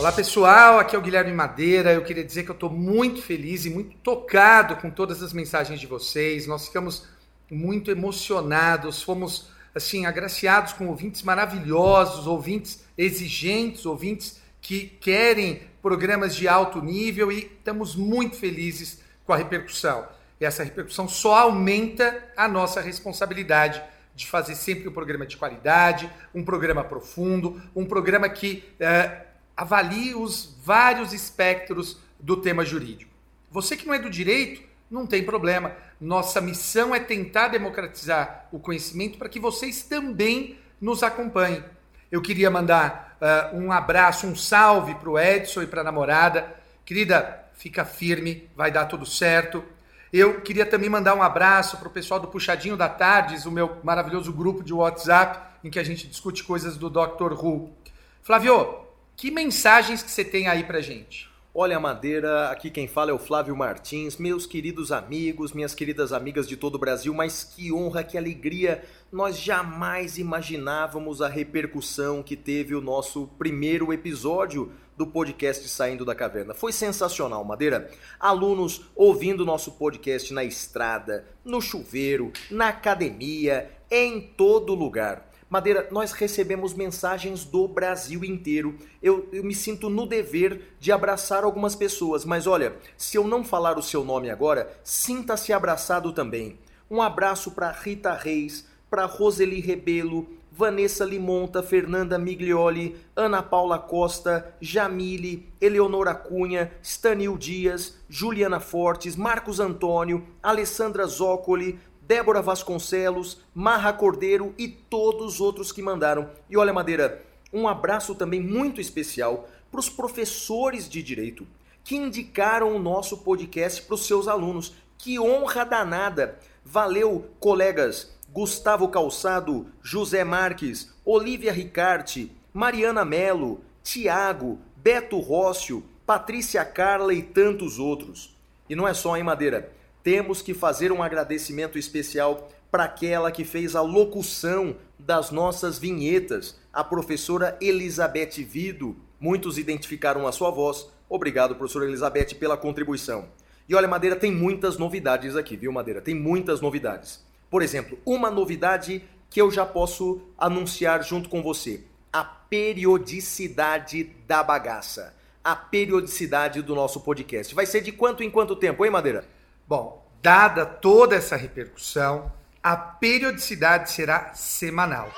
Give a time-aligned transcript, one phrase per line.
[0.00, 1.92] Olá pessoal, aqui é o Guilherme Madeira.
[1.92, 5.78] Eu queria dizer que eu estou muito feliz e muito tocado com todas as mensagens
[5.78, 6.46] de vocês.
[6.46, 7.06] Nós ficamos
[7.50, 16.48] muito emocionados, fomos assim agraciados com ouvintes maravilhosos, ouvintes exigentes, ouvintes que querem programas de
[16.48, 20.08] alto nível e estamos muito felizes com a repercussão.
[20.40, 23.82] E essa repercussão só aumenta a nossa responsabilidade
[24.14, 29.26] de fazer sempre um programa de qualidade, um programa profundo, um programa que eh,
[29.60, 33.12] avalie os vários espectros do tema jurídico.
[33.50, 35.72] Você que não é do direito, não tem problema.
[36.00, 41.62] Nossa missão é tentar democratizar o conhecimento para que vocês também nos acompanhem.
[42.10, 46.56] Eu queria mandar uh, um abraço, um salve para o Edson e para a namorada.
[46.82, 49.62] Querida, fica firme, vai dar tudo certo.
[50.10, 53.76] Eu queria também mandar um abraço para o pessoal do Puxadinho da Tardes, o meu
[53.84, 57.34] maravilhoso grupo de WhatsApp, em que a gente discute coisas do Dr.
[57.34, 57.74] Who.
[58.22, 58.88] Flávio,
[59.20, 61.28] que mensagens que você tem aí pra gente?
[61.54, 66.48] Olha, Madeira, aqui quem fala é o Flávio Martins, meus queridos amigos, minhas queridas amigas
[66.48, 68.82] de todo o Brasil, mas que honra, que alegria!
[69.12, 76.14] Nós jamais imaginávamos a repercussão que teve o nosso primeiro episódio do podcast Saindo da
[76.14, 76.54] Caverna.
[76.54, 77.90] Foi sensacional, Madeira.
[78.18, 85.29] Alunos ouvindo nosso podcast na estrada, no chuveiro, na academia, em todo lugar.
[85.50, 88.76] Madeira, nós recebemos mensagens do Brasil inteiro.
[89.02, 93.42] Eu, eu, me sinto no dever de abraçar algumas pessoas, mas olha, se eu não
[93.42, 96.56] falar o seu nome agora, sinta-se abraçado também.
[96.88, 104.54] Um abraço para Rita Reis, para Roseli Rebelo, Vanessa Limonta, Fernanda Miglioli, Ana Paula Costa,
[104.60, 111.78] Jamile, Eleonora Cunha, Stanil Dias, Juliana Fortes, Marcos Antônio, Alessandra Zócoli,
[112.10, 116.28] Débora Vasconcelos, Marra Cordeiro e todos os outros que mandaram.
[116.50, 121.46] E olha, Madeira, um abraço também muito especial para os professores de direito
[121.84, 124.74] que indicaram o nosso podcast para os seus alunos.
[124.98, 126.36] Que honra danada!
[126.64, 137.14] Valeu, colegas Gustavo Calçado, José Marques, Olivia Ricarte, Mariana Melo, Tiago, Beto Rócio, Patrícia Carla
[137.14, 138.36] e tantos outros.
[138.68, 143.44] E não é só em Madeira temos que fazer um agradecimento especial para aquela que
[143.44, 148.96] fez a locução das nossas vinhetas, a professora Elizabeth Vido.
[149.18, 150.88] Muitos identificaram a sua voz.
[151.08, 153.28] Obrigado, professora Elizabeth, pela contribuição.
[153.68, 156.00] E olha, Madeira, tem muitas novidades aqui, viu, Madeira?
[156.00, 157.24] Tem muitas novidades.
[157.50, 164.42] Por exemplo, uma novidade que eu já posso anunciar junto com você: a periodicidade da
[164.42, 165.14] bagaça.
[165.42, 167.54] A periodicidade do nosso podcast.
[167.54, 169.26] Vai ser de quanto em quanto tempo, hein, Madeira?
[169.70, 175.08] Bom, dada toda essa repercussão, a periodicidade será semanal.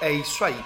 [0.00, 0.64] É isso aí.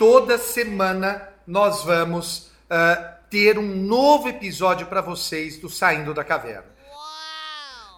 [0.00, 6.74] Toda semana nós vamos uh, ter um novo episódio para vocês do Saindo da Caverna.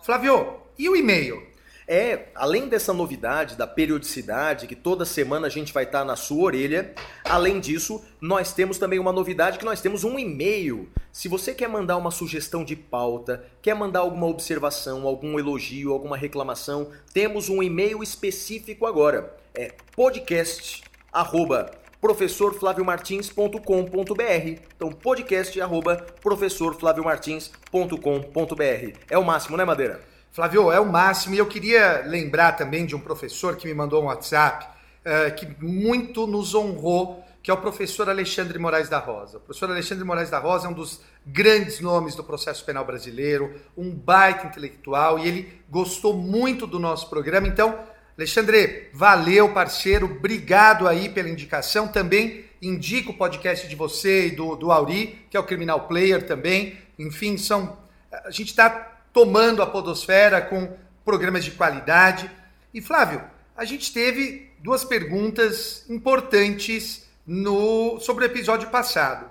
[0.02, 1.42] Flávio, e o e-mail?
[1.86, 6.44] É, além dessa novidade da periodicidade, que toda semana a gente vai estar na sua
[6.44, 6.92] orelha,
[7.24, 10.88] além disso, nós temos também uma novidade que nós temos um e-mail.
[11.12, 16.16] Se você quer mandar uma sugestão de pauta, quer mandar alguma observação, algum elogio, alguma
[16.16, 19.36] reclamação, temos um e-mail específico agora.
[19.54, 21.70] É podcast arroba
[22.00, 24.60] professorflaviomartins.com.br.
[24.76, 28.98] Então, podcast arroba professorflaviomartins.com.br.
[29.08, 30.13] É o máximo, né, Madeira?
[30.34, 31.36] Flávio, é o máximo.
[31.36, 35.46] E eu queria lembrar também de um professor que me mandou um WhatsApp uh, que
[35.64, 39.36] muito nos honrou, que é o professor Alexandre Moraes da Rosa.
[39.36, 43.54] O professor Alexandre Moraes da Rosa é um dos grandes nomes do processo penal brasileiro,
[43.76, 47.46] um baita intelectual, e ele gostou muito do nosso programa.
[47.46, 47.78] Então,
[48.18, 50.06] Alexandre, valeu, parceiro.
[50.06, 51.86] Obrigado aí pela indicação.
[51.86, 56.26] Também indico o podcast de você e do, do Auri, que é o Criminal Player
[56.26, 56.76] também.
[56.98, 57.78] Enfim, são.
[58.10, 62.28] A gente está tomando a podosfera com programas de qualidade.
[62.74, 63.22] E Flávio,
[63.56, 69.30] a gente teve duas perguntas importantes no sobre o episódio passado.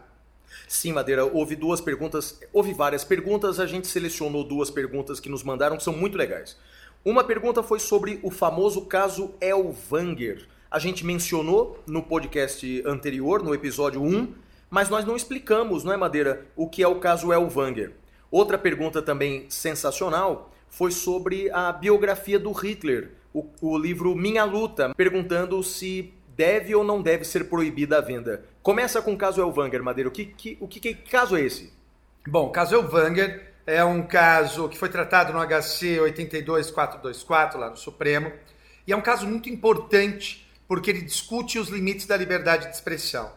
[0.70, 5.44] Sim, Madeira, houve duas perguntas, houve várias perguntas, a gente selecionou duas perguntas que nos
[5.44, 6.58] mandaram que são muito legais.
[7.04, 10.48] Uma pergunta foi sobre o famoso caso Elvanger.
[10.72, 14.34] A gente mencionou no podcast anterior, no episódio 1,
[14.70, 17.92] mas nós não explicamos, não é, Madeira, o que é o caso Elvanger.
[18.34, 24.92] Outra pergunta também sensacional foi sobre a biografia do Hitler, o, o livro Minha Luta,
[24.98, 28.44] perguntando se deve ou não deve ser proibida a venda.
[28.64, 30.10] Começa com o caso Elvanger, Madeira.
[30.10, 31.72] O que, que, o que, que caso é esse?
[32.28, 37.78] Bom, o caso Elvanger é um caso que foi tratado no HC 82424, lá no
[37.78, 38.32] Supremo,
[38.88, 43.32] e é um caso muito importante porque ele discute os limites da liberdade de expressão.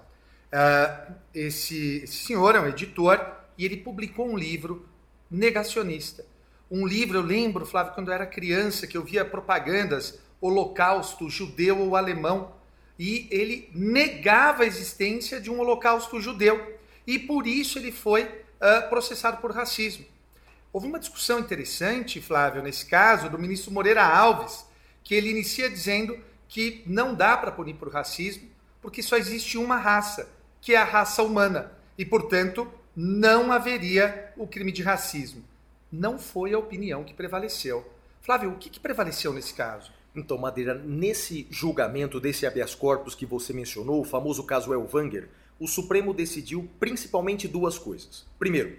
[0.50, 4.88] Uh, esse, esse senhor é um editor e ele publicou um livro
[5.30, 6.24] negacionista.
[6.70, 11.78] Um livro, eu lembro, Flávio, quando eu era criança, que eu via propagandas holocausto judeu
[11.78, 12.54] ou alemão,
[12.98, 16.78] e ele negava a existência de um holocausto judeu.
[17.06, 20.04] E por isso ele foi uh, processado por racismo.
[20.72, 24.66] Houve uma discussão interessante, Flávio, nesse caso, do ministro Moreira Alves,
[25.02, 26.18] que ele inicia dizendo
[26.48, 28.48] que não dá para punir por racismo,
[28.82, 30.28] porque só existe uma raça,
[30.60, 35.44] que é a raça humana, e, portanto, não haveria o crime de racismo.
[35.92, 37.86] Não foi a opinião que prevaleceu.
[38.22, 39.92] Flávio, o que, que prevaleceu nesse caso?
[40.14, 45.28] Então, Madeira, nesse julgamento desse habeas corpus que você mencionou, o famoso caso Elvanger,
[45.60, 48.24] o Supremo decidiu principalmente duas coisas.
[48.38, 48.78] Primeiro,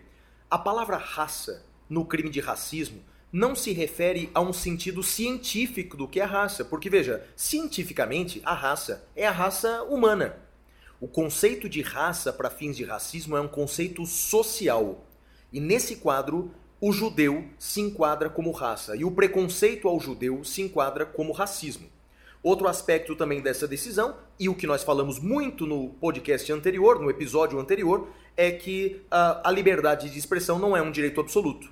[0.49, 2.99] a palavra raça no crime de racismo
[3.31, 8.55] não se refere a um sentido científico do que é raça, porque veja, cientificamente a
[8.55, 10.46] raça é a raça humana.
[10.99, 15.05] O conceito de raça para fins de racismo é um conceito social.
[15.53, 16.51] E nesse quadro,
[16.81, 21.87] o judeu se enquadra como raça e o preconceito ao judeu se enquadra como racismo.
[22.41, 27.11] Outro aspecto também dessa decisão, e o que nós falamos muito no podcast anterior, no
[27.11, 31.71] episódio anterior, é que a, a liberdade de expressão não é um direito absoluto.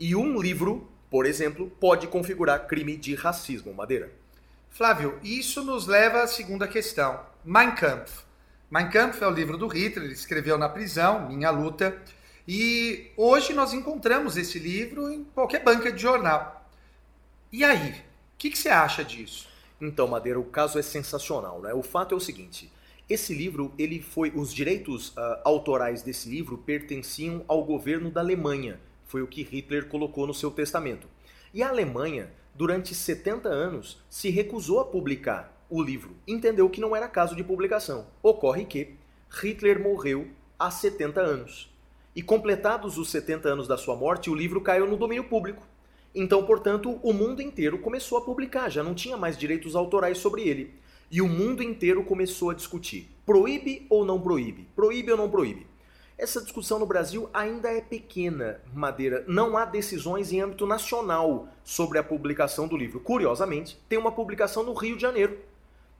[0.00, 4.10] E um livro, por exemplo, pode configurar crime de racismo, Madeira.
[4.68, 7.20] Flávio, isso nos leva à segunda questão.
[7.44, 8.23] Mein Kampf.
[8.74, 11.96] Mein Kampf é o livro do Hitler, ele escreveu na prisão, Minha Luta.
[12.48, 16.68] E hoje nós encontramos esse livro em qualquer banca de jornal.
[17.52, 17.94] E aí, o
[18.36, 19.46] que, que, você acha disso?
[19.80, 21.72] Então, Madeira, o caso é sensacional, né?
[21.72, 22.68] O fato é o seguinte:
[23.08, 28.80] esse livro, ele foi, os direitos uh, autorais desse livro pertenciam ao governo da Alemanha.
[29.06, 31.06] Foi o que Hitler colocou no seu testamento.
[31.52, 36.14] E a Alemanha, durante 70 anos, se recusou a publicar o livro.
[36.26, 38.06] Entendeu que não era caso de publicação.
[38.22, 38.94] Ocorre que
[39.30, 40.28] Hitler morreu
[40.58, 41.72] há 70 anos.
[42.14, 45.66] E completados os 70 anos da sua morte, o livro caiu no domínio público.
[46.14, 50.46] Então, portanto, o mundo inteiro começou a publicar, já não tinha mais direitos autorais sobre
[50.48, 50.72] ele.
[51.10, 54.68] E o mundo inteiro começou a discutir: proíbe ou não proíbe?
[54.76, 55.66] Proíbe ou não proíbe?
[56.16, 59.24] Essa discussão no Brasil ainda é pequena, Madeira.
[59.26, 63.00] Não há decisões em âmbito nacional sobre a publicação do livro.
[63.00, 65.36] Curiosamente, tem uma publicação no Rio de Janeiro.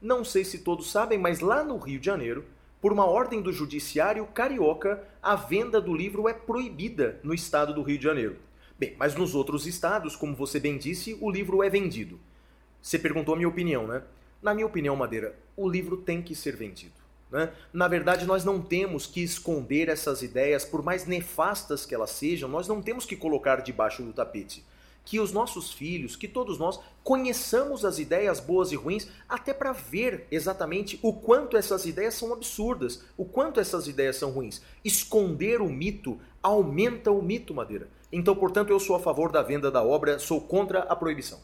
[0.05, 2.45] Não sei se todos sabem, mas lá no Rio de Janeiro
[2.79, 7.81] por uma ordem do Judiciário Carioca, a venda do livro é proibida no estado do
[7.81, 8.37] Rio de Janeiro.
[8.79, 12.21] Bem, mas nos outros estados, como você bem disse, o livro é vendido.
[12.83, 14.03] Você perguntou a minha opinião, né?
[14.43, 17.01] Na minha opinião, Madeira, o livro tem que ser vendido.
[17.31, 17.51] Né?
[17.73, 22.47] Na verdade, nós não temos que esconder essas ideias, por mais nefastas que elas sejam,
[22.47, 24.63] nós não temos que colocar debaixo do tapete
[25.05, 29.73] que os nossos filhos, que todos nós conheçamos as ideias boas e ruins, até para
[29.73, 34.63] ver exatamente o quanto essas ideias são absurdas, o quanto essas ideias são ruins.
[34.85, 37.89] Esconder o mito aumenta o mito, Madeira.
[38.11, 41.39] Então, portanto, eu sou a favor da venda da obra, sou contra a proibição.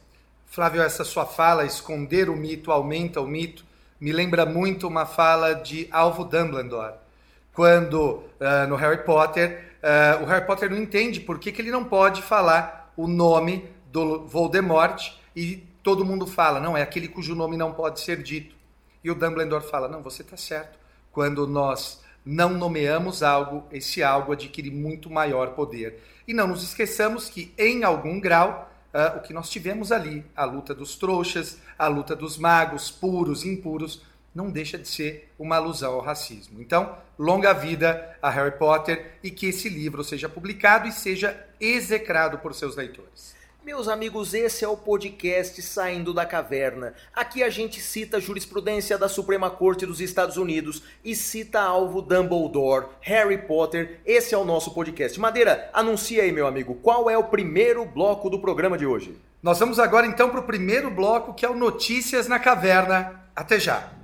[0.46, 3.64] Flávio, essa sua fala, esconder o mito aumenta o mito,
[4.00, 6.94] me lembra muito uma fala de Alvo Dumbledore,
[7.52, 11.70] quando uh, no Harry Potter, uh, o Harry Potter não entende por que, que ele
[11.70, 17.34] não pode falar o nome do Voldemort e todo mundo fala, não, é aquele cujo
[17.34, 18.54] nome não pode ser dito.
[19.02, 20.78] E o Dumbledore fala, não, você está certo.
[21.10, 26.02] Quando nós não nomeamos algo, esse algo adquire muito maior poder.
[26.28, 30.44] E não nos esqueçamos que, em algum grau, uh, o que nós tivemos ali, a
[30.44, 34.02] luta dos trouxas, a luta dos magos, puros, impuros,
[34.34, 36.60] não deixa de ser uma alusão ao racismo.
[36.60, 42.38] Então, longa vida a Harry Potter e que esse livro seja publicado e seja execrado
[42.38, 43.38] por seus leitores.
[43.62, 46.94] Meus amigos, esse é o podcast Saindo da Caverna.
[47.14, 52.00] Aqui a gente cita a jurisprudência da Suprema Corte dos Estados Unidos e cita alvo
[52.00, 54.00] Dumbledore, Harry Potter.
[54.06, 55.20] Esse é o nosso podcast.
[55.20, 59.20] Madeira, anuncia aí, meu amigo, qual é o primeiro bloco do programa de hoje?
[59.42, 63.26] Nós vamos agora então para o primeiro bloco, que é o Notícias na Caverna.
[63.36, 63.99] Até já!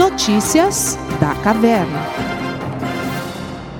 [0.00, 2.00] Notícias da Caverna.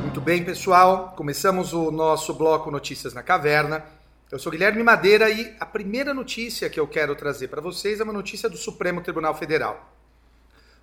[0.03, 1.15] Muito bem, pessoal.
[1.17, 3.83] Começamos o nosso bloco Notícias na Caverna.
[4.31, 8.05] Eu sou Guilherme Madeira e a primeira notícia que eu quero trazer para vocês é
[8.05, 9.97] uma notícia do Supremo Tribunal Federal.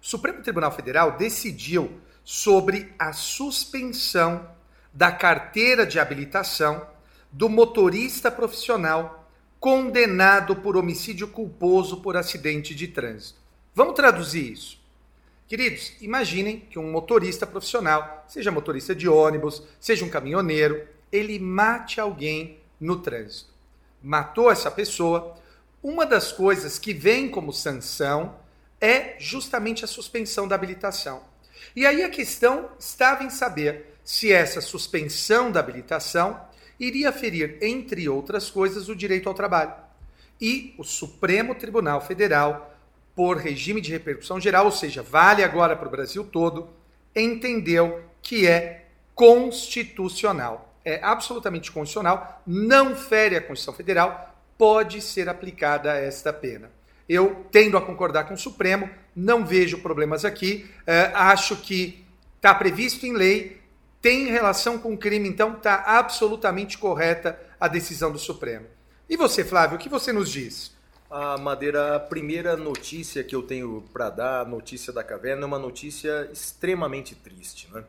[0.01, 4.49] O Supremo Tribunal Federal decidiu sobre a suspensão
[4.91, 6.83] da carteira de habilitação
[7.31, 9.29] do motorista profissional
[9.59, 13.39] condenado por homicídio culposo por acidente de trânsito.
[13.75, 14.76] Vamos traduzir isso.
[15.47, 22.01] Queridos, imaginem que um motorista profissional, seja motorista de ônibus, seja um caminhoneiro, ele mate
[22.01, 23.49] alguém no trânsito.
[24.03, 25.35] Matou essa pessoa.
[25.81, 28.35] Uma das coisas que vem como sanção
[28.81, 31.23] é justamente a suspensão da habilitação.
[31.75, 36.39] E aí a questão estava em saber se essa suspensão da habilitação
[36.79, 39.73] iria ferir, entre outras coisas, o direito ao trabalho.
[40.39, 42.76] E o Supremo Tribunal Federal,
[43.17, 46.69] por regime de repercussão geral, ou seja, vale agora para o Brasil todo,
[47.13, 55.91] entendeu que é constitucional é absolutamente constitucional, não fere a Constituição Federal, pode ser aplicada
[55.93, 56.71] esta pena.
[57.09, 62.05] Eu tendo a concordar com o Supremo, não vejo problemas aqui, é, acho que
[62.37, 63.59] está previsto em lei,
[64.01, 68.65] tem relação com o crime, então está absolutamente correta a decisão do Supremo.
[69.09, 70.73] E você, Flávio, o que você nos diz?
[71.09, 75.45] A Madeira, a primeira notícia que eu tenho para dar, a notícia da caverna, é
[75.45, 77.69] uma notícia extremamente triste.
[77.71, 77.85] Né?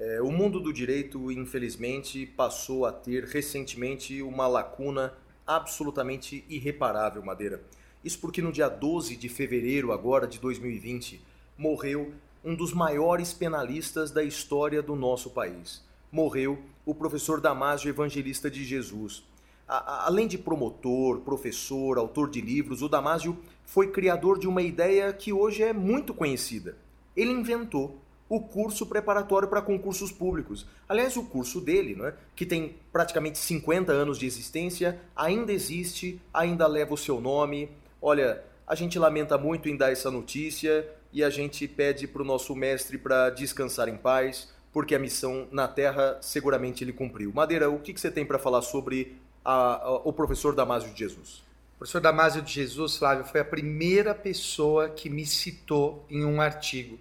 [0.00, 5.14] É, o mundo do direito, infelizmente, passou a ter recentemente uma lacuna
[5.46, 7.62] absolutamente irreparável, Madeira.
[8.04, 11.20] Isso porque no dia 12 de fevereiro agora de 2020
[11.56, 15.84] morreu um dos maiores penalistas da história do nosso país.
[16.10, 19.22] Morreu o professor Damásio Evangelista de Jesus.
[19.68, 25.32] Além de promotor, professor, autor de livros, o Damásio foi criador de uma ideia que
[25.32, 26.76] hoje é muito conhecida.
[27.16, 30.66] Ele inventou o curso preparatório para concursos públicos.
[30.88, 36.66] Aliás, o curso dele, né, que tem praticamente 50 anos de existência, ainda existe, ainda
[36.66, 37.68] leva o seu nome.
[38.00, 42.24] Olha, a gente lamenta muito em dar essa notícia e a gente pede para o
[42.24, 47.32] nosso mestre para descansar em paz, porque a missão na Terra seguramente ele cumpriu.
[47.32, 51.42] Madeira, o que você tem para falar sobre a, a, o professor Damásio de Jesus?
[51.74, 56.40] O professor Damásio de Jesus, Flávio, foi a primeira pessoa que me citou em um
[56.40, 56.98] artigo.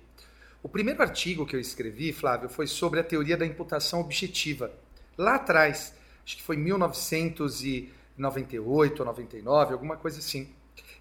[0.61, 4.71] O primeiro artigo que eu escrevi, Flávio, foi sobre a teoria da imputação objetiva.
[5.17, 5.93] Lá atrás,
[6.25, 10.49] acho que foi 1998 ou 99, alguma coisa assim.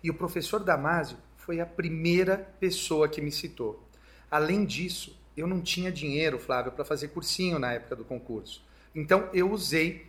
[0.03, 3.87] E o professor Damásio foi a primeira pessoa que me citou.
[4.31, 8.63] Além disso, eu não tinha dinheiro, Flávio, para fazer cursinho na época do concurso.
[8.95, 10.07] Então eu usei,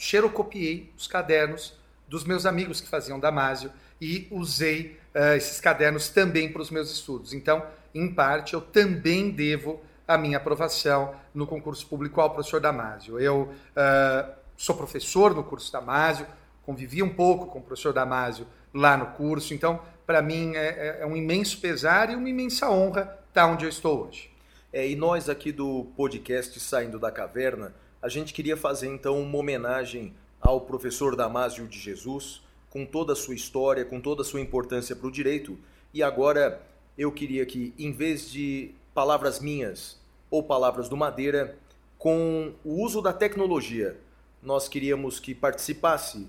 [0.00, 1.78] xerocopiei os cadernos
[2.08, 6.90] dos meus amigos que faziam Damásio e usei uh, esses cadernos também para os meus
[6.90, 7.34] estudos.
[7.34, 7.62] Então,
[7.94, 13.20] em parte, eu também devo a minha aprovação no concurso público ao professor Damásio.
[13.20, 16.26] Eu uh, sou professor no curso Damásio,
[16.64, 21.06] convivi um pouco com o professor Damásio lá no curso, então, para mim, é, é,
[21.06, 24.30] um imenso pesar e uma imensa honra estar onde eu estou hoje.
[24.72, 29.38] É, e nós aqui do podcast Saindo da Caverna, a gente queria fazer então uma
[29.38, 32.40] homenagem ao professor Damásio de Jesus,
[32.70, 35.58] com toda a sua história, com toda a sua importância para o direito,
[35.92, 36.62] e agora
[36.96, 41.56] eu queria que, em vez de palavras minhas ou palavras do Madeira,
[41.98, 43.98] com o uso da tecnologia,
[44.42, 46.26] nós queríamos que participasse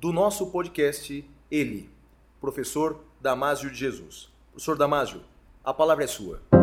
[0.00, 1.90] do nosso podcast ele,
[2.40, 4.28] professor Damásio de Jesus.
[4.52, 5.22] Professor Damásio,
[5.64, 6.57] a palavra é sua.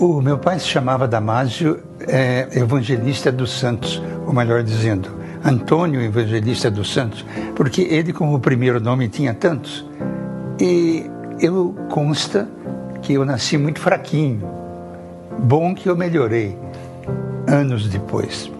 [0.00, 1.78] O meu pai se chamava Damásio,
[2.08, 5.10] é, evangelista dos santos, ou melhor dizendo,
[5.44, 7.22] Antônio Evangelista dos Santos,
[7.54, 9.86] porque ele, como primeiro nome, tinha tantos.
[10.58, 11.04] E
[11.38, 12.48] eu consta
[13.02, 14.42] que eu nasci muito fraquinho.
[15.38, 16.58] Bom que eu melhorei
[17.46, 18.50] anos depois.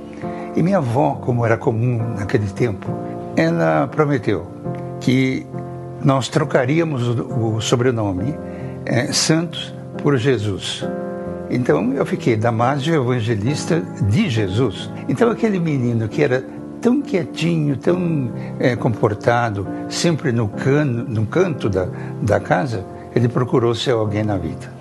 [0.55, 2.87] E minha avó, como era comum naquele tempo,
[3.35, 4.47] ela prometeu
[5.01, 5.47] que
[6.05, 8.35] nós trocaríamos o, sobrenome
[8.85, 10.87] é, Santos por Jesus.
[11.51, 14.89] Então eu fiquei Damásio Evangelista de Jesus.
[15.09, 16.45] Então aquele menino que era
[16.81, 21.89] tão quietinho, tão é, comportado, sempre no, cano, no canto da,
[22.23, 24.73] da casa, ele procurou ser alguém na vida.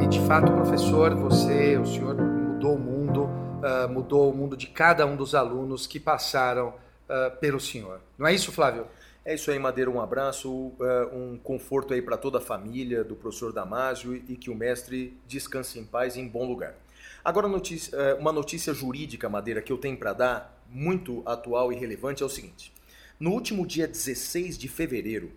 [0.00, 4.66] E de fato, professor, você, o senhor mudou o mundo, uh, mudou o mundo de
[4.66, 8.00] cada um dos alunos que passaram uh, pelo senhor.
[8.18, 8.86] Não é isso, Flávio?
[9.28, 9.90] É isso aí, Madeira.
[9.90, 14.48] Um abraço, uh, um conforto aí para toda a família do professor Damásio e que
[14.48, 16.76] o mestre descanse em paz em bom lugar.
[17.24, 22.22] Agora, é, uma notícia jurídica, Madeira, que eu tenho para dar, muito atual e relevante,
[22.22, 22.72] é o seguinte.
[23.18, 25.32] No último dia 16 de fevereiro,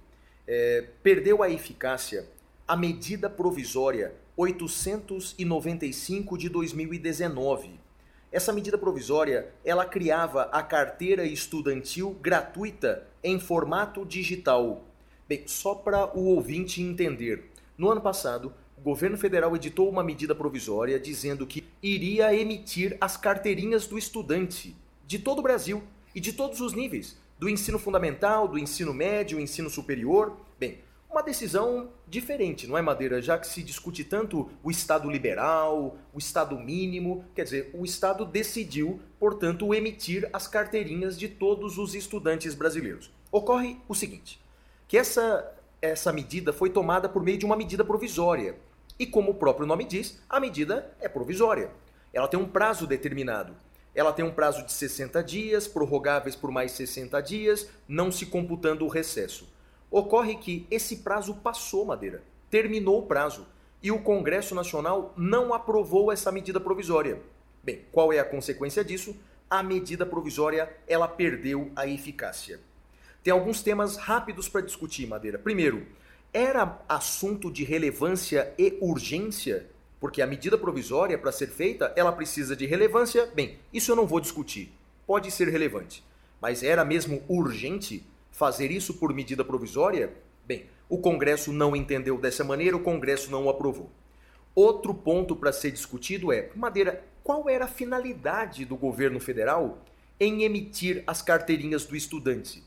[0.48, 2.28] é, perdeu a eficácia
[2.68, 7.79] a medida provisória 895 de 2019.
[8.32, 14.84] Essa medida provisória, ela criava a carteira estudantil gratuita em formato digital.
[15.28, 20.36] Bem, só para o ouvinte entender, no ano passado, o governo federal editou uma medida
[20.36, 24.76] provisória dizendo que iria emitir as carteirinhas do estudante
[25.08, 25.82] de todo o Brasil
[26.14, 30.38] e de todos os níveis, do ensino fundamental, do ensino médio, ensino superior.
[30.60, 33.22] Bem, uma decisão diferente, não é, Madeira?
[33.22, 38.24] Já que se discute tanto o Estado liberal, o Estado mínimo, quer dizer, o Estado
[38.26, 43.12] decidiu, portanto, emitir as carteirinhas de todos os estudantes brasileiros.
[43.32, 44.40] Ocorre o seguinte,
[44.88, 45.52] que essa,
[45.82, 48.56] essa medida foi tomada por meio de uma medida provisória.
[49.00, 51.72] E como o próprio nome diz, a medida é provisória.
[52.14, 53.56] Ela tem um prazo determinado.
[53.96, 58.86] Ela tem um prazo de 60 dias, prorrogáveis por mais 60 dias, não se computando
[58.86, 59.48] o recesso.
[59.92, 62.24] Ocorre que esse prazo passou, Madeira.
[62.50, 63.48] Terminou o prazo.
[63.82, 67.22] E o Congresso Nacional não aprovou essa medida provisória.
[67.64, 69.16] Bem, qual é a consequência disso?
[69.50, 72.60] A medida provisória ela perdeu a eficácia.
[73.24, 75.40] Tem alguns temas rápidos para discutir, Madeira.
[75.40, 75.88] Primeiro,
[76.32, 79.68] era assunto de relevância e urgência?
[80.00, 83.26] Porque a medida provisória, para ser feita, ela precisa de relevância.
[83.34, 84.72] Bem, isso eu não vou discutir.
[85.08, 86.04] Pode ser relevante.
[86.40, 88.06] Mas era mesmo urgente?
[88.40, 90.14] Fazer isso por medida provisória?
[90.46, 93.92] Bem, o Congresso não entendeu dessa maneira, o Congresso não o aprovou.
[94.56, 99.80] Outro ponto para ser discutido é, Madeira, qual era a finalidade do governo federal
[100.18, 102.64] em emitir as carteirinhas do estudante?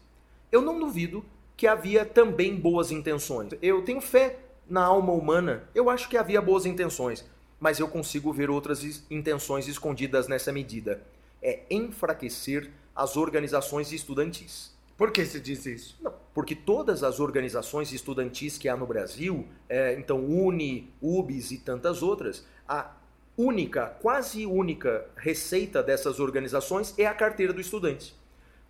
[0.53, 1.25] Eu não duvido
[1.57, 3.55] que havia também boas intenções.
[3.63, 7.25] Eu tenho fé na alma humana, eu acho que havia boas intenções,
[7.59, 11.03] mas eu consigo ver outras intenções escondidas nessa medida.
[11.43, 14.72] É enfraquecer as organizações estudantis.
[15.03, 15.99] Por que se diz isso?
[16.01, 21.59] Não, porque todas as organizações estudantis que há no Brasil, é, então Uni, UBS e
[21.59, 22.93] tantas outras, a
[23.37, 28.15] única, quase única receita dessas organizações é a carteira do estudante.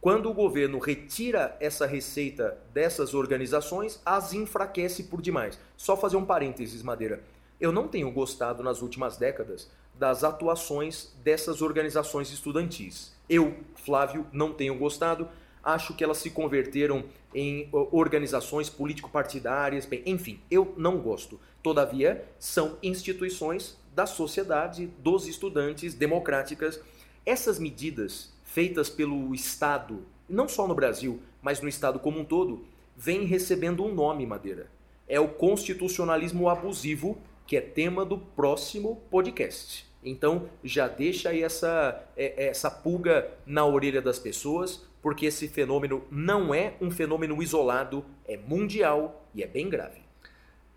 [0.01, 5.61] Quando o governo retira essa receita dessas organizações, as enfraquece por demais.
[5.77, 7.23] Só fazer um parênteses, Madeira.
[7.61, 13.14] Eu não tenho gostado nas últimas décadas das atuações dessas organizações estudantis.
[13.29, 15.29] Eu, Flávio, não tenho gostado
[15.62, 21.40] acho que elas se converteram em organizações político-partidárias, enfim, eu não gosto.
[21.62, 26.81] Todavia, são instituições da sociedade, dos estudantes, democráticas.
[27.25, 32.64] Essas medidas feitas pelo Estado, não só no Brasil, mas no Estado como um todo,
[32.96, 34.70] vêm recebendo um nome, Madeira.
[35.09, 39.87] É o constitucionalismo abusivo, que é tema do próximo podcast.
[40.05, 46.07] Então, já deixa aí essa, é, essa pulga na orelha das pessoas, porque esse fenômeno
[46.11, 50.01] não é um fenômeno isolado, é mundial e é bem grave.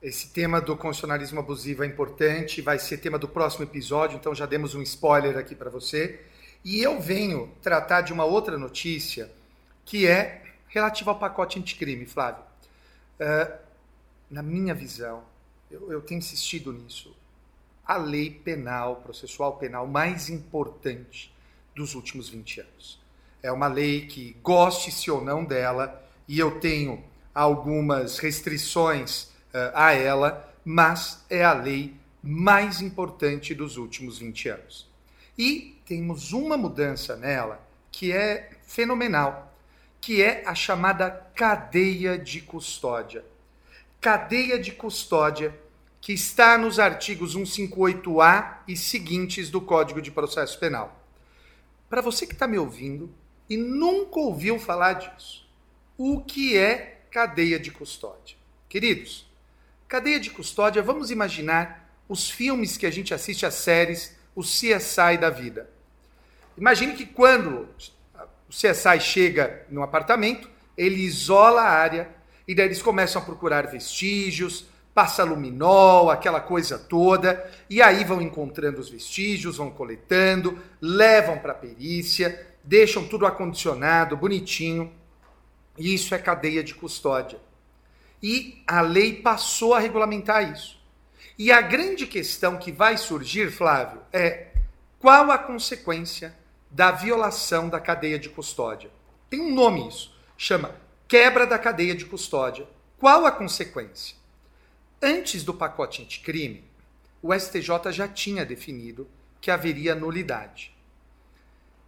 [0.01, 4.45] Esse tema do constitucionalismo abusivo é importante, vai ser tema do próximo episódio, então já
[4.45, 6.19] demos um spoiler aqui para você.
[6.63, 9.31] E eu venho tratar de uma outra notícia
[9.85, 12.43] que é relativa ao pacote anticrime, Flávio.
[13.19, 13.57] Uh,
[14.29, 15.23] na minha visão,
[15.69, 17.15] eu, eu tenho insistido nisso,
[17.85, 21.33] a lei penal, processual penal mais importante
[21.75, 23.04] dos últimos 20 anos.
[23.45, 29.93] É uma lei que, goste-se ou não dela, e eu tenho algumas restrições uh, a
[29.93, 34.89] ela, mas é a lei mais importante dos últimos 20 anos.
[35.37, 39.55] E temos uma mudança nela que é fenomenal,
[40.01, 43.23] que é a chamada cadeia de custódia.
[44.01, 45.53] Cadeia de custódia
[46.01, 50.99] que está nos artigos 158A e seguintes do Código de Processo Penal.
[51.87, 53.13] Para você que está me ouvindo,
[53.49, 55.47] e nunca ouviu falar disso.
[55.97, 58.35] O que é cadeia de custódia?
[58.67, 59.25] Queridos,
[59.87, 65.17] cadeia de custódia, vamos imaginar os filmes que a gente assiste, as séries, o CSI
[65.19, 65.69] da vida.
[66.57, 67.67] Imagine que quando
[68.47, 72.09] o CSI chega no apartamento, ele isola a área
[72.47, 78.21] e daí eles começam a procurar vestígios, passa luminol, aquela coisa toda, e aí vão
[78.21, 84.91] encontrando os vestígios, vão coletando, levam para a perícia, deixam tudo acondicionado, bonitinho.
[85.77, 87.39] E isso é cadeia de custódia.
[88.21, 90.79] E a lei passou a regulamentar isso.
[91.37, 94.47] E a grande questão que vai surgir, Flávio, é
[94.99, 96.35] qual a consequência
[96.71, 98.89] da violação da cadeia de custódia?
[99.29, 100.75] Tem um nome isso, chama
[101.07, 102.67] quebra da cadeia de custódia.
[102.97, 104.15] Qual a consequência?
[105.01, 106.63] Antes do pacote anticrime,
[107.21, 109.07] o STJ já tinha definido
[109.39, 110.74] que haveria nulidade.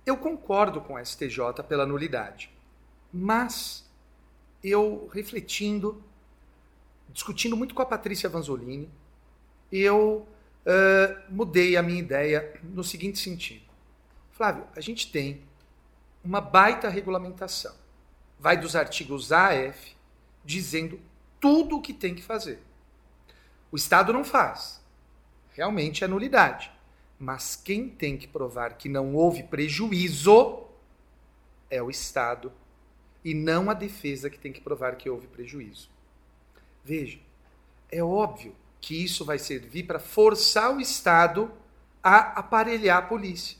[0.07, 2.49] Eu concordo com a STJ pela nulidade,
[3.11, 3.85] mas
[4.63, 6.01] eu refletindo,
[7.09, 8.89] discutindo muito com a Patrícia Vanzolini,
[9.69, 10.25] eu
[10.65, 13.65] uh, mudei a minha ideia no seguinte sentido.
[14.31, 15.41] Flávio, a gente tem
[16.23, 17.75] uma baita regulamentação.
[18.39, 19.93] Vai dos artigos A a F,
[20.45, 21.01] dizendo
[21.37, 22.63] tudo o que tem que fazer.
[23.69, 24.79] O Estado não faz.
[25.53, 26.71] Realmente é nulidade.
[27.19, 30.65] Mas quem tem que provar que não houve prejuízo
[31.69, 32.51] é o Estado
[33.23, 35.89] e não a defesa que tem que provar que houve prejuízo.
[36.83, 37.19] Veja,
[37.91, 41.51] é óbvio que isso vai servir para forçar o Estado
[42.03, 43.57] a aparelhar a polícia.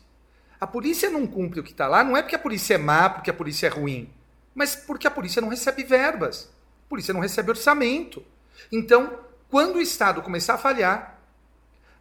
[0.60, 3.10] A polícia não cumpre o que está lá, não é porque a polícia é má,
[3.10, 4.10] porque a polícia é ruim,
[4.56, 6.50] mas porque a polícia não recebe verbas,
[6.86, 8.24] a polícia não recebe orçamento.
[8.72, 11.17] Então, quando o Estado começar a falhar,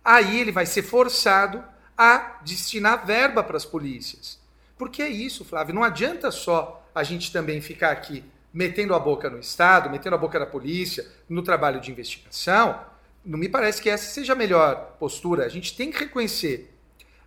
[0.07, 1.65] aí ele vai ser forçado
[1.99, 4.39] a destinar verba para as polícias.
[4.79, 9.29] Porque é isso, Flávio, não adianta só a gente também ficar aqui metendo a boca
[9.29, 12.81] no Estado, metendo a boca na polícia, no trabalho de investigação.
[13.25, 15.45] Não me parece que essa seja a melhor postura.
[15.45, 16.73] A gente tem que reconhecer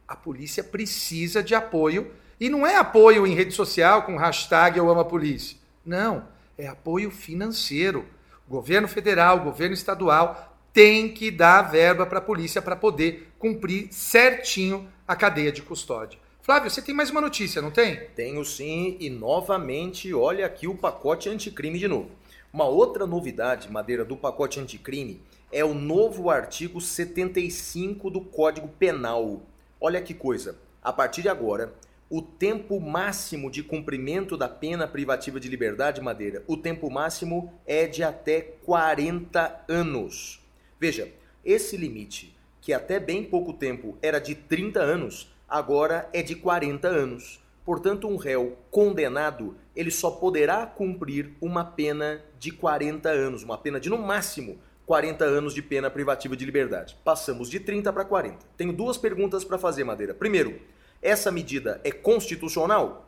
[0.07, 2.11] a polícia precisa de apoio.
[2.39, 5.57] E não é apoio em rede social com hashtag eu amo a polícia.
[5.85, 8.05] Não, é apoio financeiro.
[8.47, 13.31] O governo federal, o governo estadual tem que dar verba para a polícia para poder
[13.37, 16.19] cumprir certinho a cadeia de custódia.
[16.41, 17.95] Flávio, você tem mais uma notícia, não tem?
[18.15, 22.09] Tenho sim, e novamente, olha aqui o pacote anticrime de novo.
[22.51, 29.41] Uma outra novidade, Madeira, do pacote anticrime é o novo artigo 75 do Código Penal.
[29.79, 30.57] Olha que coisa.
[30.81, 31.73] A partir de agora,
[32.09, 37.85] o tempo máximo de cumprimento da pena privativa de liberdade, Madeira, o tempo máximo é
[37.85, 40.39] de até 40 anos.
[40.79, 41.11] Veja,
[41.43, 46.87] esse limite, que até bem pouco tempo era de 30 anos, agora é de 40
[46.87, 47.43] anos.
[47.65, 53.79] Portanto, um réu condenado, ele só poderá cumprir uma pena de 40 anos, uma pena
[53.79, 56.97] de no máximo 40 anos de pena privativa de liberdade.
[57.03, 58.37] Passamos de 30 para 40.
[58.57, 60.15] Tenho duas perguntas para fazer, Madeira.
[60.15, 60.59] Primeiro,
[61.01, 63.07] essa medida é constitucional?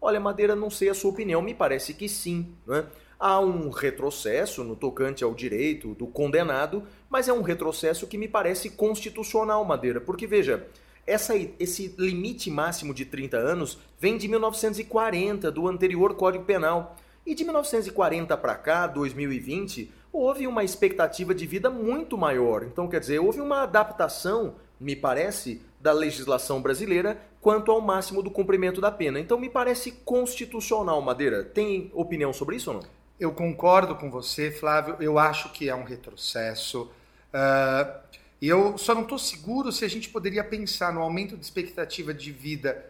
[0.00, 2.54] Olha, Madeira, não sei a sua opinião, me parece que sim.
[2.66, 2.86] Né?
[3.18, 8.28] Há um retrocesso no tocante ao direito do condenado, mas é um retrocesso que me
[8.28, 10.66] parece constitucional, Madeira, porque veja,
[11.06, 16.96] essa, esse limite máximo de 30 anos vem de 1940, do anterior Código Penal.
[17.24, 22.62] E de 1940 para cá, 2020, houve uma expectativa de vida muito maior.
[22.64, 28.30] Então, quer dizer, houve uma adaptação, me parece, da legislação brasileira quanto ao máximo do
[28.30, 29.18] cumprimento da pena.
[29.20, 31.44] Então, me parece constitucional, Madeira.
[31.44, 32.95] Tem opinião sobre isso ou não?
[33.18, 34.96] Eu concordo com você, Flávio.
[35.00, 36.90] Eu acho que é um retrocesso.
[37.32, 38.00] Uh,
[38.40, 42.30] eu só não estou seguro se a gente poderia pensar no aumento de expectativa de
[42.30, 42.86] vida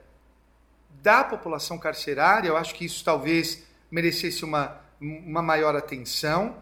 [1.03, 2.49] da população carcerária.
[2.49, 6.57] Eu acho que isso talvez merecesse uma, uma maior atenção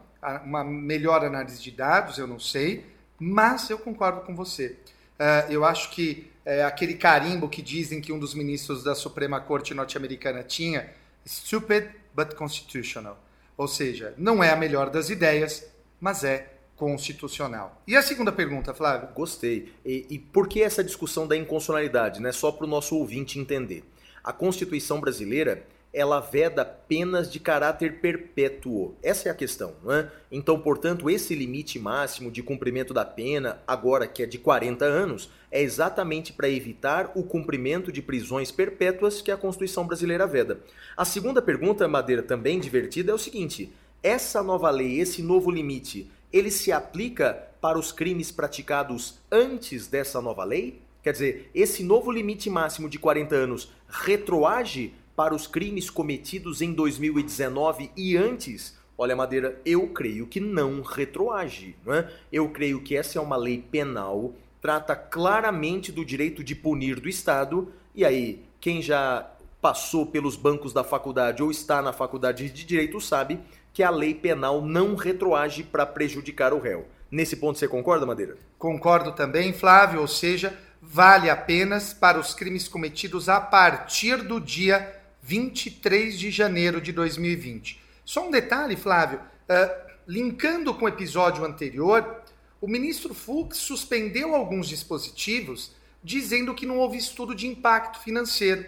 [0.45, 2.87] uma melhor análise de dados, eu não sei,
[3.19, 4.77] mas eu concordo com você.
[5.19, 9.41] Uh, eu acho que é, aquele carimbo que dizem que um dos ministros da Suprema
[9.41, 10.91] Corte norte-americana tinha,
[11.27, 13.19] stupid but constitutional.
[13.57, 15.67] Ou seja, não é a melhor das ideias,
[16.01, 17.83] mas é constitucional.
[17.87, 19.09] E a segunda pergunta, Flávio?
[19.15, 19.73] Gostei.
[19.85, 22.33] E, e por que essa discussão da inconstitucionalidade, né?
[22.33, 23.85] Só para o nosso ouvinte entender.
[24.23, 28.97] A Constituição brasileira ela veda penas de caráter perpétuo.
[29.01, 30.11] Essa é a questão, não é?
[30.31, 35.31] Então, portanto, esse limite máximo de cumprimento da pena, agora que é de 40 anos,
[35.53, 40.59] é exatamente para evitar o cumprimento de prisões perpétuas que a Constituição brasileira veda.
[40.97, 46.11] A segunda pergunta, Madeira, também divertida, é o seguinte: essa nova lei, esse novo limite,
[46.33, 50.83] ele se aplica para os crimes praticados antes dessa nova lei?
[51.05, 56.73] Quer dizer, esse novo limite máximo de 40 anos retroage para os crimes cometidos em
[56.73, 61.77] 2019 e antes, olha, Madeira, eu creio que não retroage.
[61.85, 62.11] Não é?
[62.33, 67.09] Eu creio que essa é uma lei penal, trata claramente do direito de punir do
[67.09, 72.65] Estado, e aí, quem já passou pelos bancos da faculdade ou está na faculdade de
[72.65, 73.41] direito sabe
[73.73, 76.87] que a lei penal não retroage para prejudicar o réu.
[77.11, 78.37] Nesse ponto você concorda, Madeira?
[78.59, 84.94] Concordo também, Flávio, ou seja, vale apenas para os crimes cometidos a partir do dia
[85.27, 87.81] 23 de janeiro de 2020.
[88.05, 92.23] Só um detalhe, Flávio, uh, linkando com o episódio anterior,
[92.61, 98.67] o ministro Fux suspendeu alguns dispositivos dizendo que não houve estudo de impacto financeiro.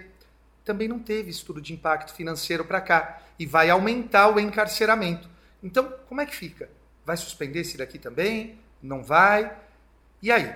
[0.64, 5.28] Também não teve estudo de impacto financeiro para cá e vai aumentar o encarceramento.
[5.62, 6.70] Então, como é que fica?
[7.04, 8.58] Vai suspender esse daqui também?
[8.82, 9.54] Não vai?
[10.22, 10.54] E aí?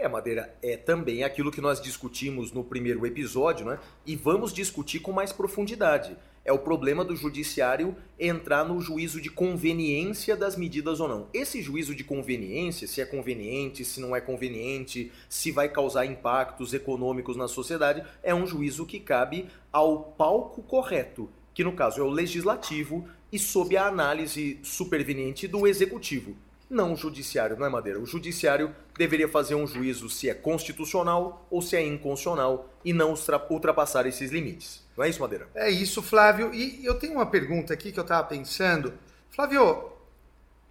[0.00, 3.80] É, Madeira, é também aquilo que nós discutimos no primeiro episódio, né?
[4.06, 6.16] E vamos discutir com mais profundidade.
[6.44, 11.26] É o problema do judiciário entrar no juízo de conveniência das medidas ou não.
[11.34, 16.72] Esse juízo de conveniência, se é conveniente, se não é conveniente, se vai causar impactos
[16.72, 22.04] econômicos na sociedade, é um juízo que cabe ao palco correto, que no caso é
[22.04, 26.36] o legislativo e sob a análise superveniente do executivo
[26.68, 27.98] não o judiciário, não é Madeira?
[27.98, 33.14] O judiciário deveria fazer um juízo se é constitucional ou se é inconstitucional e não
[33.48, 34.82] ultrapassar esses limites.
[34.96, 35.48] Não é isso, Madeira?
[35.54, 36.52] É isso, Flávio.
[36.52, 38.92] E eu tenho uma pergunta aqui que eu estava pensando.
[39.30, 39.92] Flávio,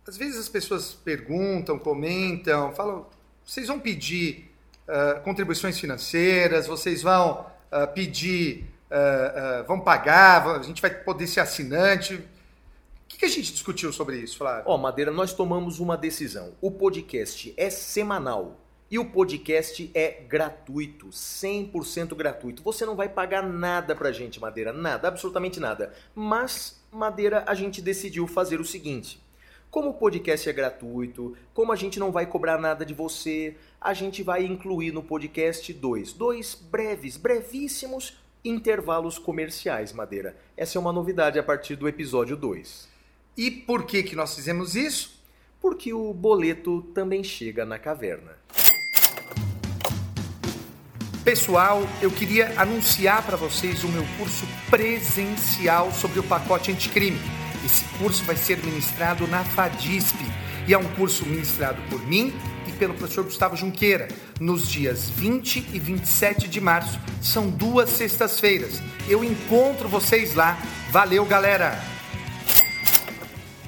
[0.07, 3.07] às vezes as pessoas perguntam, comentam, falam:
[3.43, 4.51] vocês vão pedir
[4.87, 11.39] uh, contribuições financeiras, vocês vão uh, pedir, uh, vão pagar, a gente vai poder ser
[11.39, 12.21] assinante
[13.07, 14.63] que, que a gente discutiu sobre isso, Flávio?
[14.65, 16.53] Ó, oh, Madeira, nós tomamos uma decisão.
[16.61, 18.59] O podcast é semanal.
[18.89, 22.63] E o podcast é gratuito, 100% gratuito.
[22.63, 25.93] Você não vai pagar nada pra gente, Madeira, nada, absolutamente nada.
[26.15, 29.21] Mas, Madeira, a gente decidiu fazer o seguinte:
[29.69, 33.93] como o podcast é gratuito, como a gente não vai cobrar nada de você, a
[33.93, 40.37] gente vai incluir no podcast dois, dois breves, brevíssimos intervalos comerciais, Madeira.
[40.55, 42.96] Essa é uma novidade a partir do episódio 2.
[43.37, 45.21] E por que, que nós fizemos isso?
[45.61, 48.31] Porque o boleto também chega na caverna.
[51.23, 57.19] Pessoal, eu queria anunciar para vocês o meu curso presencial sobre o pacote anticrime.
[57.63, 60.17] Esse curso vai ser ministrado na FADISP
[60.67, 62.33] e é um curso ministrado por mim
[62.67, 64.07] e pelo professor Gustavo Junqueira,
[64.39, 66.99] nos dias 20 e 27 de março.
[67.21, 68.81] São duas sextas-feiras.
[69.07, 70.57] Eu encontro vocês lá.
[70.91, 71.96] Valeu, galera!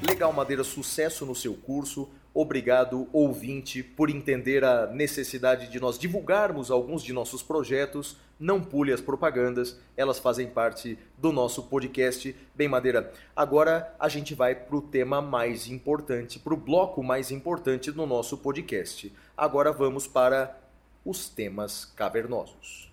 [0.02, 2.08] Legal Madeira, sucesso no seu curso.
[2.32, 8.16] Obrigado, ouvinte, por entender a necessidade de nós divulgarmos alguns de nossos projetos.
[8.38, 12.34] Não pule as propagandas, elas fazem parte do nosso podcast.
[12.54, 17.30] Bem, Madeira, agora a gente vai para o tema mais importante, para o bloco mais
[17.30, 19.12] importante do nosso podcast.
[19.36, 20.56] Agora vamos para
[21.04, 22.90] os temas cavernosos.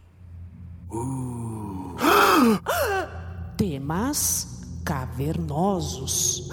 [0.92, 1.96] Uh.
[3.56, 4.57] temas
[4.88, 6.48] cavernosos.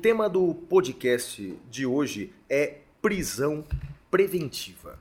[0.00, 3.64] tema do podcast de hoje é prisão
[4.10, 5.00] preventiva.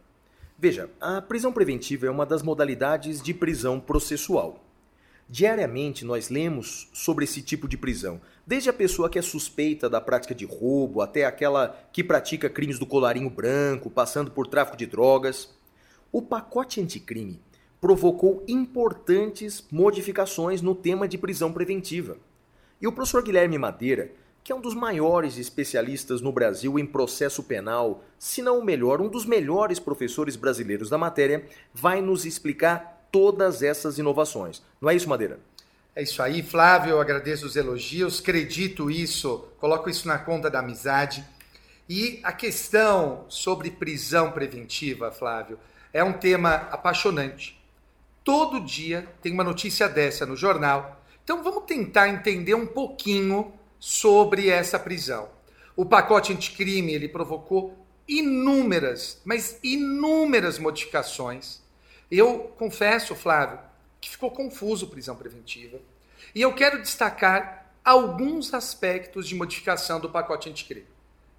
[0.57, 4.70] Veja, a prisão preventiva é uma das modalidades de prisão processual.
[5.31, 10.01] Diariamente nós lemos sobre esse tipo de prisão, desde a pessoa que é suspeita da
[10.01, 14.85] prática de roubo até aquela que pratica crimes do colarinho branco, passando por tráfico de
[14.85, 15.49] drogas.
[16.11, 17.39] O pacote anticrime
[17.79, 22.17] provocou importantes modificações no tema de prisão preventiva.
[22.81, 24.11] E o professor Guilherme Madeira
[24.43, 28.99] que é um dos maiores especialistas no Brasil em processo penal, se não o melhor,
[28.99, 34.61] um dos melhores professores brasileiros da matéria, vai nos explicar todas essas inovações.
[34.79, 35.39] Não é isso, Madeira?
[35.95, 36.91] É isso aí, Flávio.
[36.91, 41.25] Eu agradeço os elogios, acredito isso, coloco isso na conta da amizade.
[41.89, 45.59] E a questão sobre prisão preventiva, Flávio,
[45.91, 47.61] é um tema apaixonante.
[48.23, 51.03] Todo dia tem uma notícia dessa no jornal.
[51.23, 55.27] Então vamos tentar entender um pouquinho sobre essa prisão.
[55.75, 61.61] O pacote anticrime ele provocou inúmeras, mas inúmeras modificações.
[62.11, 63.57] Eu confesso, Flávio,
[64.01, 65.79] que ficou confuso prisão preventiva.
[66.35, 70.87] E eu quero destacar alguns aspectos de modificação do pacote anticrime.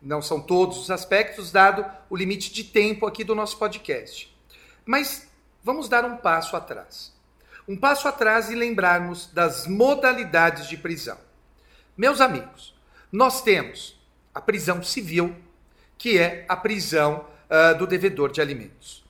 [0.01, 4.35] Não são todos os aspectos, dado o limite de tempo aqui do nosso podcast.
[4.85, 5.29] Mas
[5.63, 7.13] vamos dar um passo atrás.
[7.69, 11.19] Um passo atrás e lembrarmos das modalidades de prisão.
[11.97, 12.75] Meus amigos,
[13.13, 14.01] nós temos
[14.35, 15.37] a prisão civil,
[15.97, 19.02] que é a prisão uh, do devedor de alimentos.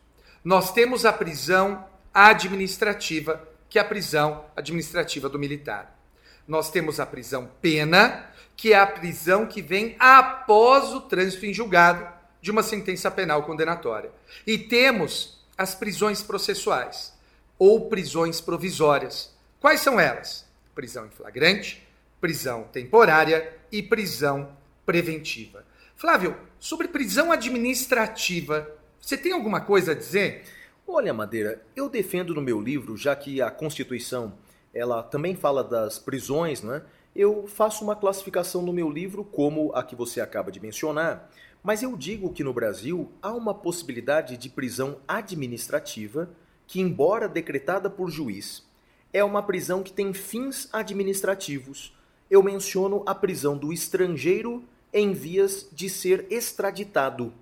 [0.44, 5.96] Nós temos a prisão administrativa, que é a prisão administrativa do militar.
[6.46, 8.26] Nós temos a prisão pena,
[8.56, 12.06] que é a prisão que vem após o trânsito em julgado
[12.40, 14.10] de uma sentença penal condenatória.
[14.46, 17.14] E temos as prisões processuais
[17.58, 19.32] ou prisões provisórias.
[19.60, 20.44] Quais são elas?
[20.74, 21.86] Prisão em flagrante,
[22.20, 25.64] prisão temporária e prisão preventiva.
[25.94, 28.68] Flávio, sobre prisão administrativa,
[29.02, 30.44] você tem alguma coisa a dizer?
[30.86, 34.34] Olha, Madeira, eu defendo no meu livro, já que a Constituição
[34.72, 36.82] ela também fala das prisões, né?
[37.14, 41.28] Eu faço uma classificação no meu livro como a que você acaba de mencionar,
[41.64, 46.30] Mas eu digo que no Brasil há uma possibilidade de prisão administrativa
[46.66, 48.64] que, embora decretada por juiz,
[49.12, 51.96] é uma prisão que tem fins administrativos.
[52.28, 57.32] Eu menciono a prisão do estrangeiro em vias de ser extraditado.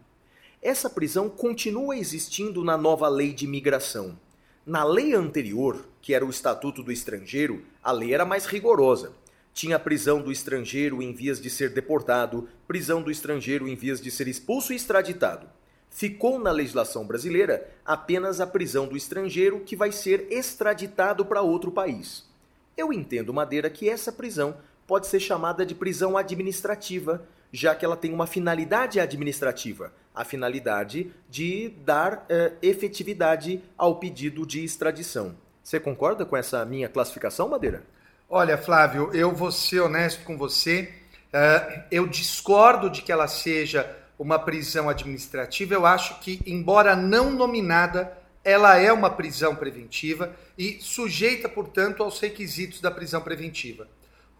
[0.62, 4.18] Essa prisão continua existindo na nova lei de imigração.
[4.66, 9.12] Na lei anterior, que era o Estatuto do Estrangeiro, a lei era mais rigorosa.
[9.54, 14.10] Tinha prisão do estrangeiro em vias de ser deportado, prisão do estrangeiro em vias de
[14.10, 15.48] ser expulso e extraditado.
[15.88, 21.72] Ficou na legislação brasileira apenas a prisão do estrangeiro que vai ser extraditado para outro
[21.72, 22.28] país.
[22.76, 27.96] Eu entendo, Madeira, que essa prisão pode ser chamada de prisão administrativa, já que ela
[27.96, 35.36] tem uma finalidade administrativa, a finalidade de dar eh, efetividade ao pedido de extradição.
[35.62, 37.84] Você concorda com essa minha classificação, Madeira?
[38.28, 40.92] Olha, Flávio, eu vou ser honesto com você.
[41.32, 45.74] Uh, eu discordo de que ela seja uma prisão administrativa.
[45.74, 52.20] Eu acho que, embora não nominada, ela é uma prisão preventiva e sujeita, portanto, aos
[52.20, 53.88] requisitos da prisão preventiva.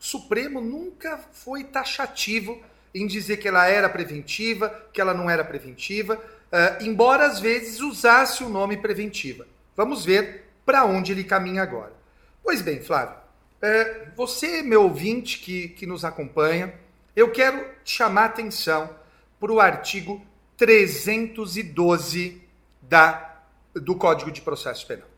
[0.00, 2.60] O Supremo nunca foi taxativo
[2.94, 7.80] em dizer que ela era preventiva, que ela não era preventiva, uh, embora às vezes
[7.80, 9.46] usasse o nome preventiva.
[9.76, 11.92] Vamos ver para onde ele caminha agora.
[12.42, 16.74] Pois bem, Flávio, uh, você, meu ouvinte que, que nos acompanha,
[17.14, 18.90] eu quero chamar atenção
[19.38, 20.24] para o artigo
[20.56, 22.42] 312
[22.82, 23.42] da,
[23.74, 25.08] do Código de Processo Penal.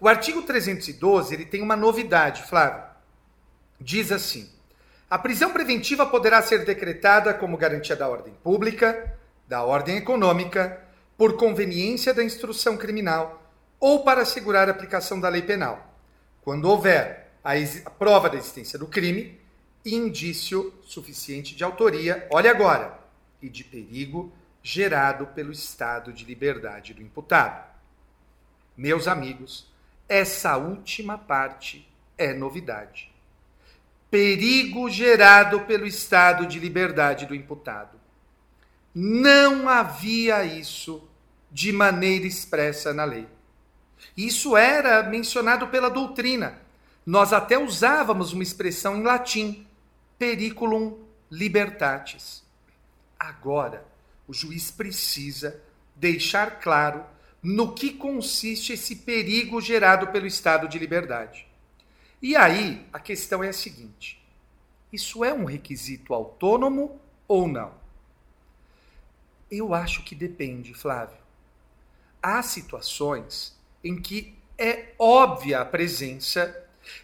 [0.00, 2.82] O artigo 312 ele tem uma novidade, Flávio.
[3.78, 4.50] Diz assim:
[5.10, 9.18] a prisão preventiva poderá ser decretada como garantia da ordem pública,
[9.48, 10.80] da ordem econômica,
[11.18, 13.42] por conveniência da instrução criminal
[13.80, 15.96] ou para assegurar a aplicação da lei penal,
[16.42, 19.40] quando houver a, a prova da existência do crime
[19.84, 23.00] e indício suficiente de autoria, olha agora,
[23.42, 27.68] e de perigo gerado pelo estado de liberdade do imputado.
[28.76, 29.72] Meus amigos,
[30.08, 33.09] essa última parte é novidade
[34.10, 37.98] perigo gerado pelo estado de liberdade do imputado.
[38.94, 41.08] Não havia isso
[41.50, 43.26] de maneira expressa na lei.
[44.16, 46.58] Isso era mencionado pela doutrina.
[47.06, 49.66] Nós até usávamos uma expressão em latim,
[50.18, 50.98] periculum
[51.30, 52.42] libertatis.
[53.18, 53.86] Agora,
[54.26, 55.60] o juiz precisa
[55.94, 57.04] deixar claro
[57.42, 61.49] no que consiste esse perigo gerado pelo estado de liberdade.
[62.22, 64.22] E aí, a questão é a seguinte:
[64.92, 67.72] isso é um requisito autônomo ou não?
[69.50, 71.18] Eu acho que depende, Flávio.
[72.22, 76.54] Há situações em que é óbvia a presença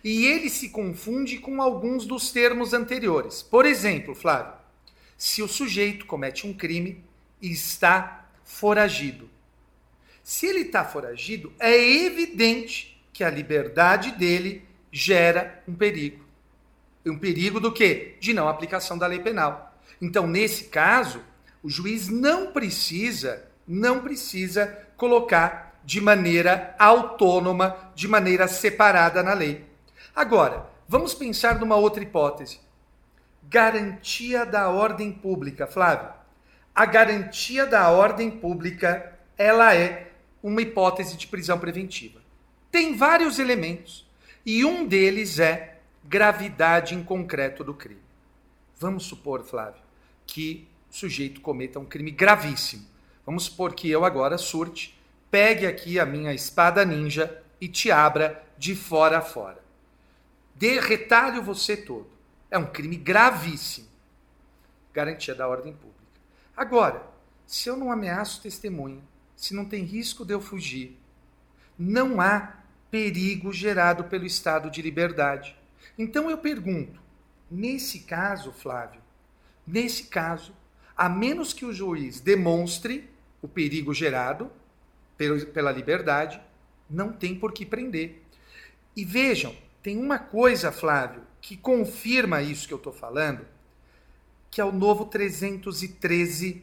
[0.05, 3.42] e ele se confunde com alguns dos termos anteriores.
[3.42, 4.52] Por exemplo, Flávio,
[5.16, 7.02] se o sujeito comete um crime
[7.40, 9.29] e está foragido.
[10.22, 14.66] Se ele está foragido, é evidente que a liberdade dele
[14.97, 16.25] gera um perigo.
[17.05, 18.17] Um perigo do quê?
[18.19, 19.79] De não aplicação da lei penal.
[20.01, 21.23] Então, nesse caso,
[21.63, 29.67] o juiz não precisa, não precisa colocar de maneira autônoma, de maneira separada na lei.
[30.15, 32.59] Agora, vamos pensar numa outra hipótese.
[33.43, 36.09] Garantia da ordem pública, Flávio.
[36.75, 40.11] A garantia da ordem pública, ela é
[40.43, 42.21] uma hipótese de prisão preventiva.
[42.71, 44.06] Tem vários elementos
[44.47, 48.01] e um deles é gravidade em concreto do crime.
[48.79, 49.83] Vamos supor, Flávio,
[50.25, 52.87] que o sujeito cometa um crime gravíssimo.
[53.25, 54.97] Vamos supor que eu agora surte,
[55.29, 59.61] pegue aqui a minha espada ninja e te abra de fora a fora.
[60.55, 62.09] Dê retalho você todo.
[62.49, 63.89] É um crime gravíssimo.
[64.95, 65.97] Garantia da ordem pública.
[66.57, 67.05] Agora,
[67.47, 69.03] se eu não ameaço testemunha,
[69.35, 70.97] se não tem risco de eu fugir,
[71.77, 72.55] não há
[72.90, 75.57] perigo gerado pelo estado de liberdade.
[75.99, 77.01] Então eu pergunto,
[77.51, 79.01] nesse caso, Flávio,
[79.66, 80.55] nesse caso,
[80.96, 83.09] a menos que o juiz demonstre
[83.42, 84.51] o perigo gerado
[85.53, 86.40] pela liberdade,
[86.88, 88.22] não tem por que prender.
[88.94, 93.46] E vejam, tem uma coisa, Flávio, que confirma isso que eu estou falando,
[94.50, 96.63] que é o novo 313,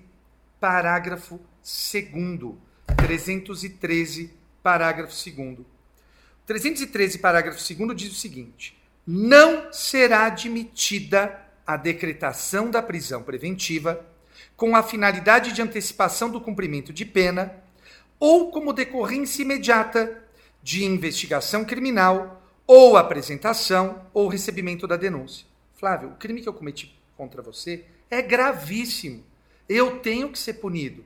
[0.59, 2.55] parágrafo 2.
[2.97, 5.72] 313, parágrafo 2.
[6.45, 14.05] 313, parágrafo 2 diz o seguinte: não será admitida a decretação da prisão preventiva
[14.55, 17.53] com a finalidade de antecipação do cumprimento de pena
[18.19, 20.23] ou como decorrência imediata
[20.61, 25.45] de investigação criminal ou apresentação ou recebimento da denúncia.
[25.75, 29.23] Flávio, o crime que eu cometi contra você é gravíssimo.
[29.67, 31.03] eu tenho que ser punido.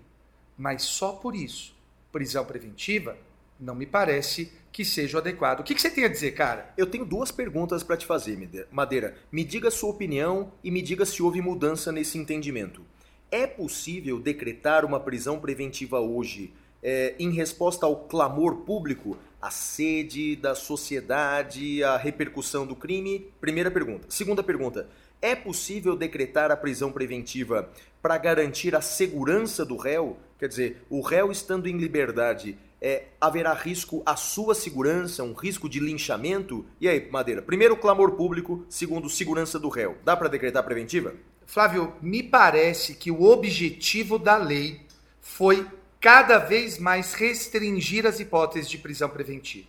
[0.58, 1.76] Mas só por isso,
[2.12, 3.18] prisão preventiva,
[3.60, 5.62] não me parece que seja o adequado.
[5.62, 6.72] O que, que você tem a dizer, cara?
[6.78, 8.38] Eu tenho duas perguntas para te fazer,
[8.72, 9.16] Madeira.
[9.32, 12.84] Me diga sua opinião e me diga se houve mudança nesse entendimento.
[13.32, 20.36] É possível decretar uma prisão preventiva hoje é, em resposta ao clamor público, a sede
[20.36, 23.28] da sociedade, a repercussão do crime?
[23.42, 24.08] Primeira pergunta.
[24.10, 24.88] Segunda pergunta.
[25.22, 27.70] É possível decretar a prisão preventiva
[28.02, 30.18] para garantir a segurança do réu?
[30.38, 35.68] Quer dizer, o réu estando em liberdade, é, haverá risco à sua segurança, um risco
[35.68, 36.66] de linchamento?
[36.80, 39.98] E aí, Madeira, primeiro clamor público, segundo segurança do réu.
[40.04, 41.16] Dá para decretar preventiva?
[41.46, 44.82] Flávio, me parece que o objetivo da lei
[45.22, 45.68] foi
[46.00, 49.68] cada vez mais restringir as hipóteses de prisão preventiva.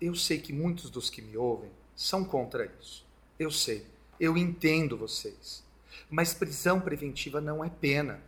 [0.00, 3.04] Eu sei que muitos dos que me ouvem são contra isso.
[3.38, 3.86] Eu sei,
[4.18, 5.62] eu entendo vocês.
[6.10, 8.20] Mas prisão preventiva não é pena.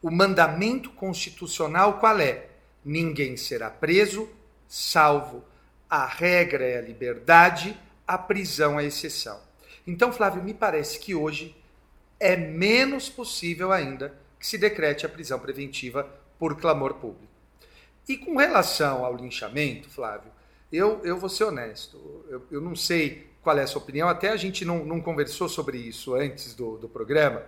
[0.00, 2.48] O mandamento constitucional qual é?
[2.84, 4.28] Ninguém será preso,
[4.68, 5.44] salvo
[5.88, 9.40] a regra é a liberdade, a prisão é exceção.
[9.86, 11.56] Então, Flávio, me parece que hoje
[12.18, 16.08] é menos possível ainda que se decrete a prisão preventiva
[16.38, 17.32] por clamor público.
[18.08, 20.30] E com relação ao linchamento, Flávio,
[20.72, 24.30] eu, eu vou ser honesto, eu, eu não sei qual é a sua opinião, até
[24.30, 27.42] a gente não, não conversou sobre isso antes do, do programa,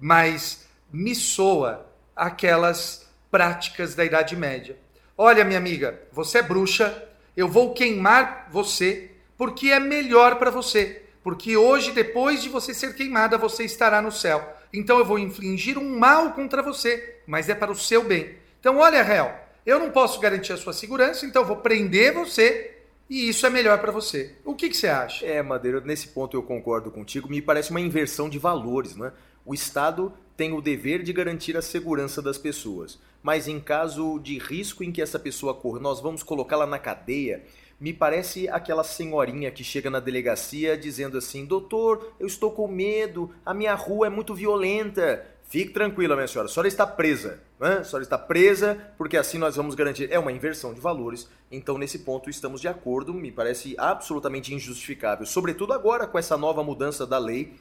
[0.00, 3.03] mas me soa aquelas
[3.34, 4.78] práticas da Idade Média.
[5.18, 7.04] Olha, minha amiga, você é bruxa,
[7.36, 11.02] eu vou queimar você porque é melhor para você.
[11.20, 14.56] Porque hoje, depois de você ser queimada, você estará no céu.
[14.72, 18.36] Então eu vou infligir um mal contra você, mas é para o seu bem.
[18.60, 19.32] Então, olha, réu,
[19.66, 22.76] eu não posso garantir a sua segurança, então eu vou prender você
[23.10, 24.36] e isso é melhor para você.
[24.44, 25.26] O que, que, você acha?
[25.26, 27.28] É, Madeira, nesse ponto eu concordo contigo.
[27.28, 29.12] Me parece uma inversão de valores, não é?
[29.44, 34.38] O Estado tem o dever de garantir a segurança das pessoas, mas em caso de
[34.38, 37.42] risco em que essa pessoa corra, nós vamos colocá-la na cadeia
[37.80, 43.30] me parece aquela senhorinha que chega na delegacia dizendo assim: Doutor, eu estou com medo,
[43.44, 45.26] a minha rua é muito violenta.
[45.42, 47.40] Fique tranquila, minha senhora, a senhora está presa.
[47.60, 47.74] Né?
[47.74, 50.10] A senhora está presa porque assim nós vamos garantir.
[50.10, 55.26] É uma inversão de valores, então nesse ponto estamos de acordo, me parece absolutamente injustificável,
[55.26, 57.52] sobretudo agora com essa nova mudança da lei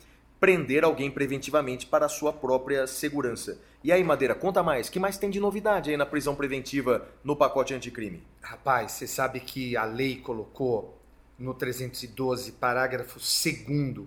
[0.44, 3.62] prender alguém preventivamente para a sua própria segurança.
[3.82, 4.90] E aí, Madeira, conta mais.
[4.90, 8.22] que mais tem de novidade aí na prisão preventiva no pacote anticrime?
[8.42, 11.00] Rapaz, você sabe que a lei colocou
[11.40, 14.06] no 312, parágrafo 2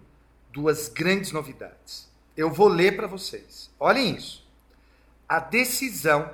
[0.52, 2.06] duas grandes novidades.
[2.36, 3.70] Eu vou ler para vocês.
[3.80, 4.46] Olhem isso.
[5.26, 6.28] A decisão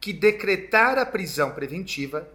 [0.00, 2.28] que decretar a prisão preventiva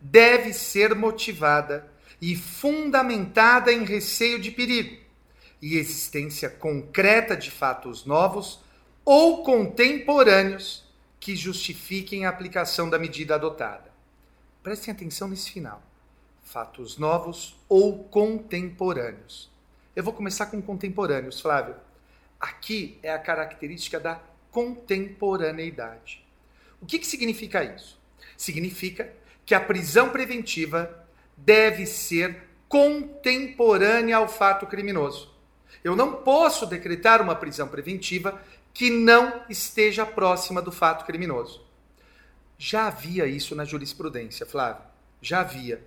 [0.00, 1.88] deve ser motivada
[2.20, 5.03] e fundamentada em receio de perigo
[5.64, 8.60] e existência concreta de fatos novos
[9.02, 10.84] ou contemporâneos
[11.18, 13.90] que justifiquem a aplicação da medida adotada.
[14.62, 15.82] Prestem atenção nesse final.
[16.42, 19.50] Fatos novos ou contemporâneos.
[19.96, 21.76] Eu vou começar com contemporâneos, Flávio.
[22.38, 26.22] Aqui é a característica da contemporaneidade.
[26.78, 27.98] O que, que significa isso?
[28.36, 29.10] Significa
[29.46, 31.08] que a prisão preventiva
[31.38, 35.33] deve ser contemporânea ao fato criminoso.
[35.84, 38.40] Eu não posso decretar uma prisão preventiva
[38.72, 41.62] que não esteja próxima do fato criminoso.
[42.56, 44.82] Já havia isso na jurisprudência, Flávio.
[45.20, 45.84] Já havia.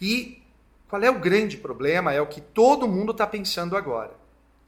[0.00, 0.42] E
[0.88, 2.12] qual é o grande problema?
[2.12, 4.12] É o que todo mundo está pensando agora.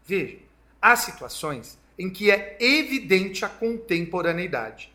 [0.04, 0.38] Veja,
[0.80, 4.92] há situações em que é evidente a contemporaneidade.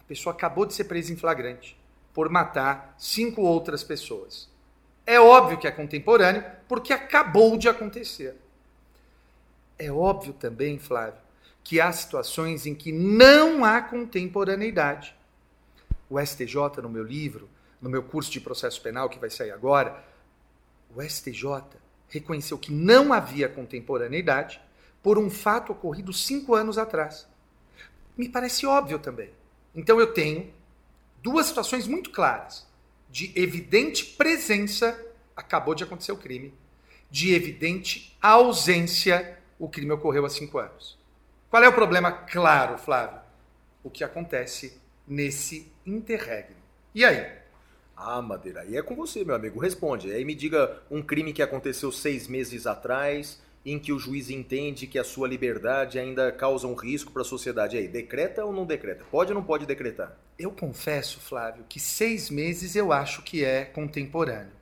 [0.00, 1.76] A pessoa acabou de ser presa em flagrante
[2.12, 4.50] por matar cinco outras pessoas.
[5.06, 8.43] É óbvio que é contemporâneo porque acabou de acontecer.
[9.78, 11.20] É óbvio também, Flávio,
[11.62, 15.14] que há situações em que não há contemporaneidade.
[16.08, 17.48] O STJ, no meu livro,
[17.80, 20.04] no meu curso de processo penal que vai sair agora,
[20.94, 21.62] o STJ
[22.08, 24.60] reconheceu que não havia contemporaneidade
[25.02, 27.26] por um fato ocorrido cinco anos atrás.
[28.16, 29.30] Me parece óbvio também.
[29.74, 30.52] Então eu tenho
[31.22, 32.66] duas situações muito claras
[33.10, 34.98] de evidente presença,
[35.36, 36.54] acabou de acontecer o crime,
[37.10, 40.98] de evidente ausência, o crime ocorreu há cinco anos.
[41.50, 43.20] Qual é o problema claro, Flávio?
[43.82, 46.56] O que acontece nesse interregno.
[46.94, 47.44] E aí?
[47.96, 49.60] Ah, Madeira, aí é com você, meu amigo.
[49.60, 50.12] Responde.
[50.12, 54.86] Aí me diga um crime que aconteceu seis meses atrás, em que o juiz entende
[54.86, 57.76] que a sua liberdade ainda causa um risco para a sociedade.
[57.76, 59.04] Aí, decreta ou não decreta?
[59.10, 60.18] Pode ou não pode decretar?
[60.38, 64.52] Eu confesso, Flávio, que seis meses eu acho que é contemporâneo.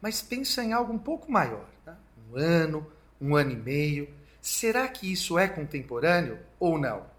[0.00, 1.66] Mas pensa em algo um pouco maior.
[1.86, 1.96] Né?
[2.30, 2.86] Um ano,
[3.20, 4.08] um ano e meio.
[4.44, 7.14] Será que isso é contemporâneo ou não?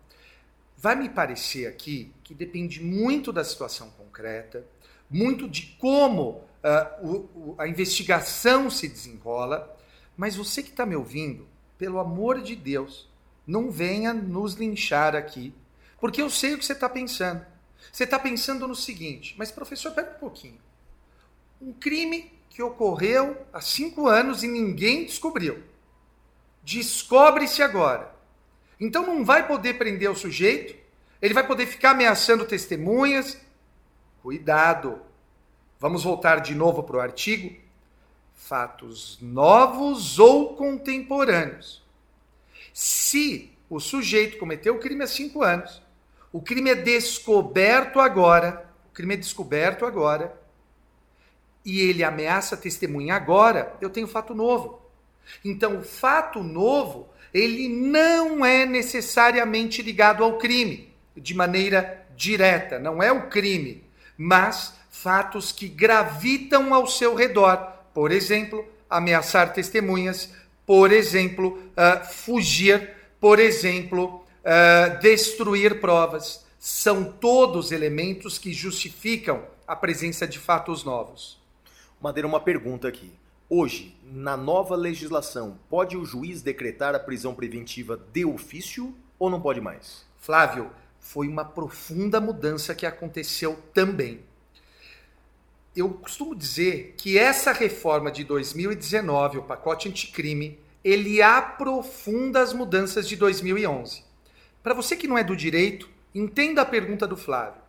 [0.85, 4.63] vai me parecer aqui que depende muito da situação concreta,
[5.09, 9.75] muito de como uh, o, o, a investigação se desenrola,
[10.15, 13.09] mas você que está me ouvindo, pelo amor de Deus,
[13.47, 15.55] não venha nos linchar aqui,
[15.99, 17.43] porque eu sei o que você está pensando.
[17.91, 20.59] Você está pensando no seguinte, mas professor, pera um pouquinho.
[21.59, 25.63] Um crime que ocorreu há cinco anos e ninguém descobriu.
[26.65, 28.11] Descobre-se agora.
[28.79, 30.75] Então não vai poder prender o sujeito,
[31.21, 33.39] ele vai poder ficar ameaçando testemunhas.
[34.21, 34.99] Cuidado.
[35.79, 37.55] Vamos voltar de novo para o artigo.
[38.33, 41.83] Fatos novos ou contemporâneos.
[42.73, 45.81] Se o sujeito cometeu o crime há cinco anos,
[46.33, 50.37] o crime é descoberto agora, o crime é descoberto agora,
[51.63, 54.84] e ele ameaça testemunha agora, eu tenho fato novo.
[55.43, 63.03] Então, o fato novo, ele não é necessariamente ligado ao crime, de maneira direta, não
[63.03, 63.83] é o crime,
[64.17, 67.57] mas fatos que gravitam ao seu redor.
[67.93, 70.31] Por exemplo, ameaçar testemunhas,
[70.65, 76.45] por exemplo, uh, fugir, por exemplo, uh, destruir provas.
[76.57, 81.39] São todos elementos que justificam a presença de fatos novos.
[82.01, 83.11] Madeira, uma pergunta aqui.
[83.57, 89.39] Hoje, na nova legislação, pode o juiz decretar a prisão preventiva de ofício ou não
[89.39, 90.05] pode mais?
[90.17, 94.19] Flávio, foi uma profunda mudança que aconteceu também.
[95.73, 103.07] Eu costumo dizer que essa reforma de 2019, o pacote anticrime, ele aprofunda as mudanças
[103.07, 104.03] de 2011.
[104.61, 107.61] Para você que não é do direito, entenda a pergunta do Flávio.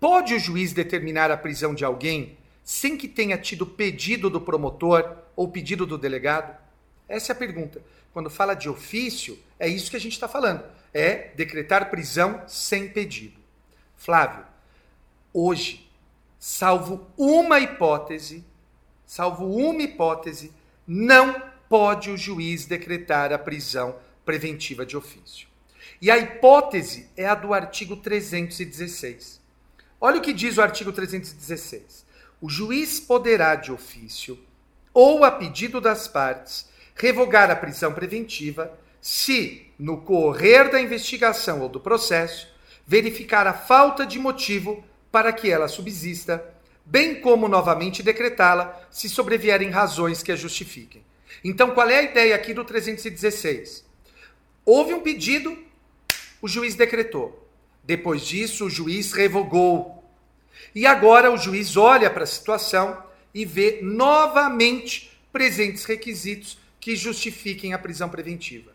[0.00, 5.18] Pode o juiz determinar a prisão de alguém sem que tenha tido pedido do promotor
[5.36, 6.58] ou pedido do delegado?
[7.06, 7.82] Essa é a pergunta.
[8.12, 10.64] Quando fala de ofício, é isso que a gente está falando.
[10.92, 13.38] É decretar prisão sem pedido.
[13.96, 14.44] Flávio,
[15.32, 15.90] hoje,
[16.38, 18.42] salvo uma hipótese,
[19.04, 20.50] salvo uma hipótese,
[20.86, 25.48] não pode o juiz decretar a prisão preventiva de ofício.
[26.00, 29.40] E a hipótese é a do artigo 316.
[30.00, 32.04] Olha o que diz o artigo 316
[32.44, 34.38] o juiz poderá, de ofício
[34.92, 41.70] ou a pedido das partes, revogar a prisão preventiva se, no correr da investigação ou
[41.70, 42.46] do processo,
[42.86, 46.44] verificar a falta de motivo para que ela subsista,
[46.84, 51.02] bem como novamente decretá-la se sobrevierem razões que a justifiquem.
[51.42, 53.86] Então, qual é a ideia aqui do 316?
[54.66, 55.56] Houve um pedido,
[56.42, 57.48] o juiz decretou.
[57.82, 59.93] Depois disso, o juiz revogou
[60.74, 63.02] e agora o juiz olha para a situação
[63.32, 68.72] e vê novamente presentes requisitos que justifiquem a prisão preventiva.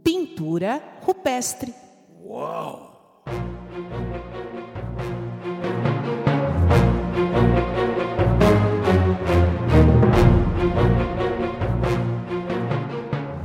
[0.02, 1.72] Pintura Rupestre.
[2.28, 2.87] Uau!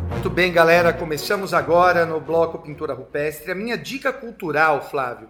[0.10, 3.52] Muito bem, galera, começamos agora no bloco Pintura Rupestre.
[3.52, 5.30] A minha dica cultural, Flávio,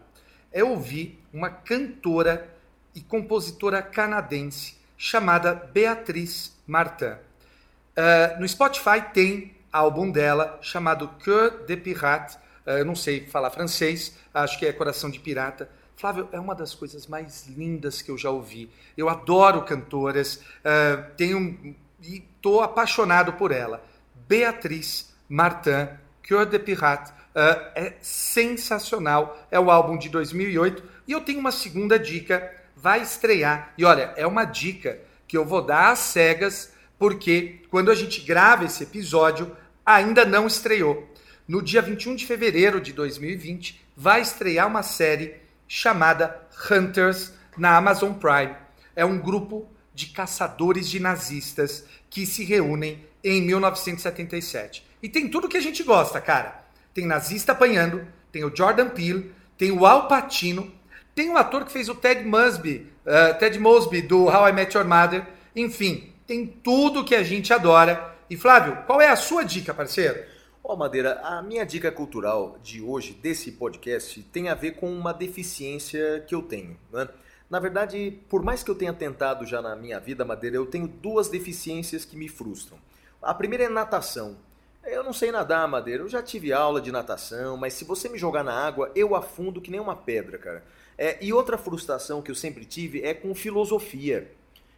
[0.51, 2.47] é ouvir uma cantora
[2.93, 7.05] e compositora canadense chamada Beatriz Martin.
[7.05, 12.37] Uh, no Spotify tem álbum dela chamado Cœur de Pirate.
[12.65, 15.69] Uh, eu não sei falar francês, acho que é Coração de Pirata.
[15.95, 18.69] Flávio, é uma das coisas mais lindas que eu já ouvi.
[18.97, 23.83] Eu adoro cantoras, uh, tenho e estou apaixonado por ela.
[24.27, 25.87] Beatriz Martin,
[26.27, 29.47] Cœur de Pirate, uh, é sensacional.
[29.49, 32.51] É o álbum de 2008 e eu tenho uma segunda dica.
[32.75, 37.89] Vai estrear e olha, é uma dica que eu vou dar às cegas porque quando
[37.89, 39.55] a gente grava esse episódio
[39.85, 41.12] ainda não estreou.
[41.45, 45.35] No dia 21 de fevereiro de 2020 vai estrear uma série
[45.67, 46.39] chamada
[46.71, 48.55] Hunters na Amazon Prime.
[48.95, 54.85] É um grupo de caçadores de nazistas que se reúnem em 1977.
[55.01, 56.63] E tem tudo que a gente gosta, cara.
[56.93, 60.71] Tem nazista apanhando, tem o Jordan Peele, tem o Al Pacino,
[61.13, 64.77] tem o ator que fez o Ted Mosby, uh, Ted Mosby do How I Met
[64.77, 65.25] Your Mother.
[65.53, 68.15] Enfim, tem tudo que a gente adora.
[68.29, 70.31] E Flávio, qual é a sua dica, parceiro?
[70.65, 74.89] Ó, oh, Madeira, a minha dica cultural de hoje, desse podcast, tem a ver com
[74.89, 76.77] uma deficiência que eu tenho.
[76.89, 77.09] Né?
[77.49, 80.87] Na verdade, por mais que eu tenha tentado já na minha vida, Madeira, eu tenho
[80.87, 82.77] duas deficiências que me frustram.
[83.21, 84.37] A primeira é natação.
[84.85, 86.01] Eu não sei nadar, Madeira.
[86.01, 89.59] Eu já tive aula de natação, mas se você me jogar na água, eu afundo
[89.59, 90.63] que nem uma pedra, cara.
[90.97, 94.31] É, e outra frustração que eu sempre tive é com filosofia.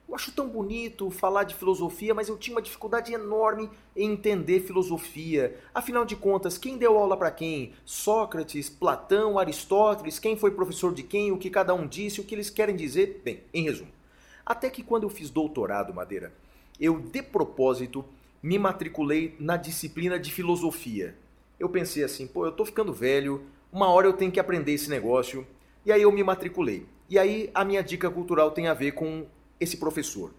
[0.07, 4.61] Eu acho tão bonito falar de filosofia, mas eu tinha uma dificuldade enorme em entender
[4.61, 5.59] filosofia.
[5.73, 7.73] Afinal de contas, quem deu aula para quem?
[7.83, 12.35] Sócrates, Platão, Aristóteles, quem foi professor de quem, o que cada um disse, o que
[12.35, 13.21] eles querem dizer?
[13.25, 13.89] Bem, em resumo.
[14.45, 16.31] Até que quando eu fiz doutorado, Madeira,
[16.79, 18.05] eu de propósito
[18.43, 21.15] me matriculei na disciplina de filosofia.
[21.59, 24.87] Eu pensei assim, pô, eu tô ficando velho, uma hora eu tenho que aprender esse
[24.87, 25.47] negócio.
[25.83, 26.85] E aí eu me matriculei.
[27.09, 29.25] E aí a minha dica cultural tem a ver com
[29.59, 30.33] esse professor.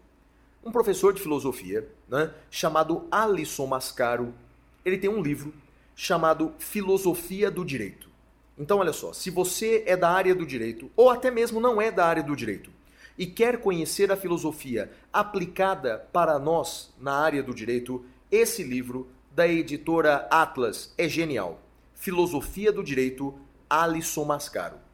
[0.64, 4.35] Um professor de filosofia, né, chamado Alisson Mascaro.
[4.85, 5.55] Ele tem um livro
[5.95, 8.09] chamado Filosofia do Direito.
[8.59, 11.91] Então, olha só, se você é da área do direito, ou até mesmo não é
[11.91, 12.71] da área do direito,
[13.19, 19.47] e quer conhecer a filosofia aplicada para nós na área do direito, esse livro da
[19.47, 21.61] editora Atlas é genial.
[21.95, 23.39] Filosofia do Direito,
[23.69, 24.86] Alisson Mascaro.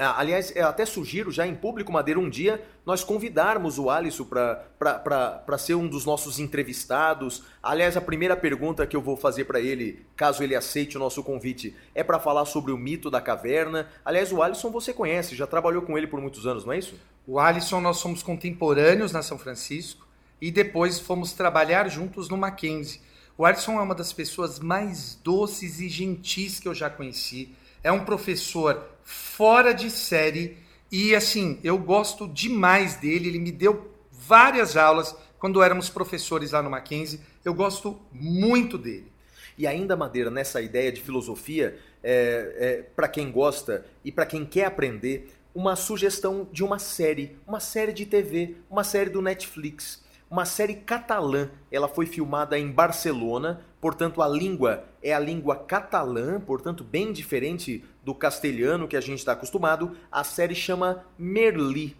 [0.00, 4.24] Ah, aliás, eu até sugiro já em público, Madeira, um dia nós convidarmos o Alisson
[4.24, 7.42] para ser um dos nossos entrevistados.
[7.60, 11.20] Aliás, a primeira pergunta que eu vou fazer para ele, caso ele aceite o nosso
[11.24, 13.88] convite, é para falar sobre o mito da caverna.
[14.04, 16.94] Aliás, o Alisson você conhece, já trabalhou com ele por muitos anos, não é isso?
[17.26, 20.06] O Alisson, nós somos contemporâneos na São Francisco
[20.40, 23.00] e depois fomos trabalhar juntos no Mackenzie.
[23.36, 27.52] O Alisson é uma das pessoas mais doces e gentis que eu já conheci.
[27.88, 30.58] É um professor fora de série
[30.92, 36.62] e assim, eu gosto demais dele, ele me deu várias aulas quando éramos professores lá
[36.62, 39.10] no Mackenzie, eu gosto muito dele.
[39.56, 44.44] E ainda, Madeira, nessa ideia de filosofia, é, é, para quem gosta e para quem
[44.44, 50.06] quer aprender, uma sugestão de uma série, uma série de TV, uma série do Netflix
[50.30, 51.50] uma série catalã.
[51.70, 57.84] Ela foi filmada em Barcelona, portanto a língua é a língua catalã, portanto bem diferente
[58.04, 59.96] do castelhano que a gente está acostumado.
[60.10, 61.96] A série chama Merli.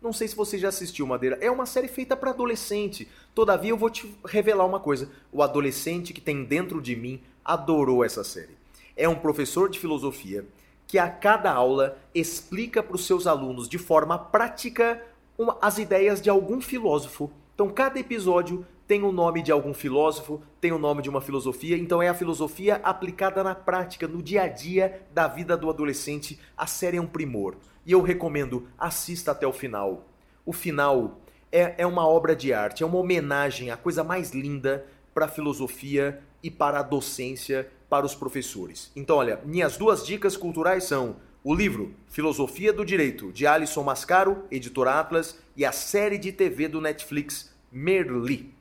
[0.00, 1.38] Não sei se você já assistiu, Madeira.
[1.40, 3.08] É uma série feita para adolescente.
[3.34, 5.10] Todavia, eu vou te revelar uma coisa.
[5.32, 8.56] O adolescente que tem dentro de mim adorou essa série.
[8.96, 10.46] É um professor de filosofia
[10.86, 15.02] que a cada aula explica para os seus alunos de forma prática
[15.36, 20.40] uma, as ideias de algum filósofo então, cada episódio tem o nome de algum filósofo,
[20.62, 24.44] tem o nome de uma filosofia, então é a filosofia aplicada na prática, no dia
[24.44, 26.40] a dia da vida do adolescente.
[26.56, 27.56] A série é um primor.
[27.84, 30.06] E eu recomendo, assista até o final.
[30.44, 31.20] O final
[31.52, 35.28] é, é uma obra de arte, é uma homenagem, a coisa mais linda para a
[35.28, 38.90] filosofia e para a docência para os professores.
[38.96, 44.44] Então, olha, minhas duas dicas culturais são o livro Filosofia do Direito, de Alisson Mascaro,
[44.50, 48.57] editora Atlas, e a série de TV do Netflix Merli.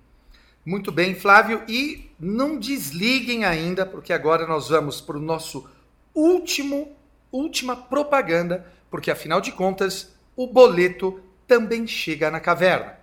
[0.67, 1.63] Muito bem, Flávio.
[1.65, 5.65] E não desliguem ainda, porque agora nós vamos para o nosso
[6.13, 6.91] último,
[7.31, 12.97] última propaganda, porque afinal de contas, o boleto também chega na caverna.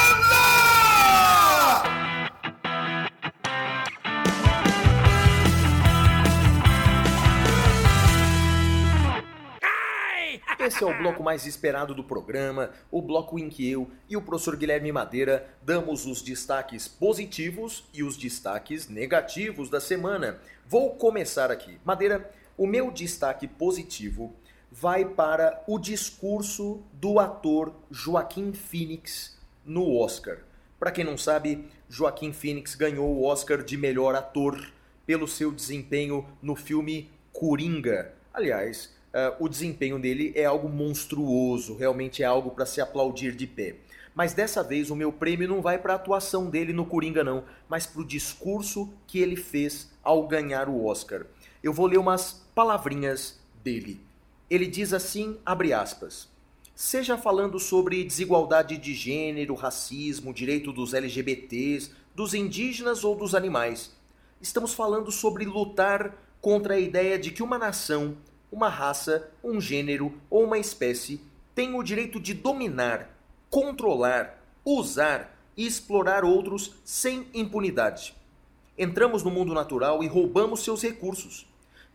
[10.65, 14.23] Esse é o bloco mais esperado do programa, o bloco em que eu e o
[14.23, 20.39] professor Guilherme Madeira damos os destaques positivos e os destaques negativos da semana.
[20.65, 21.81] Vou começar aqui.
[21.85, 24.33] Madeira, o meu destaque positivo
[24.71, 30.39] vai para o discurso do ator Joaquim Phoenix no Oscar.
[30.79, 34.73] Para quem não sabe, Joaquim Phoenix ganhou o Oscar de melhor ator
[35.05, 38.15] pelo seu desempenho no filme Coringa.
[38.33, 38.95] Aliás,
[39.39, 43.77] o desempenho dele é algo monstruoso, realmente é algo para se aplaudir de pé.
[44.15, 47.45] Mas dessa vez o meu prêmio não vai para a atuação dele no Coringa não,
[47.69, 51.25] mas para o discurso que ele fez ao ganhar o Oscar.
[51.63, 54.01] Eu vou ler umas palavrinhas dele.
[54.51, 56.29] Ele diz assim, abre aspas:
[56.75, 63.93] Seja falando sobre desigualdade de gênero, racismo, direito dos LGBTs, dos indígenas ou dos animais.
[64.41, 68.17] Estamos falando sobre lutar contra a ideia de que uma nação
[68.53, 71.21] uma raça, um gênero ou uma espécie
[71.55, 73.09] tem o direito de dominar,
[73.49, 78.15] controlar, usar e explorar outros sem impunidade.
[78.77, 81.47] Entramos no mundo natural e roubamos seus recursos.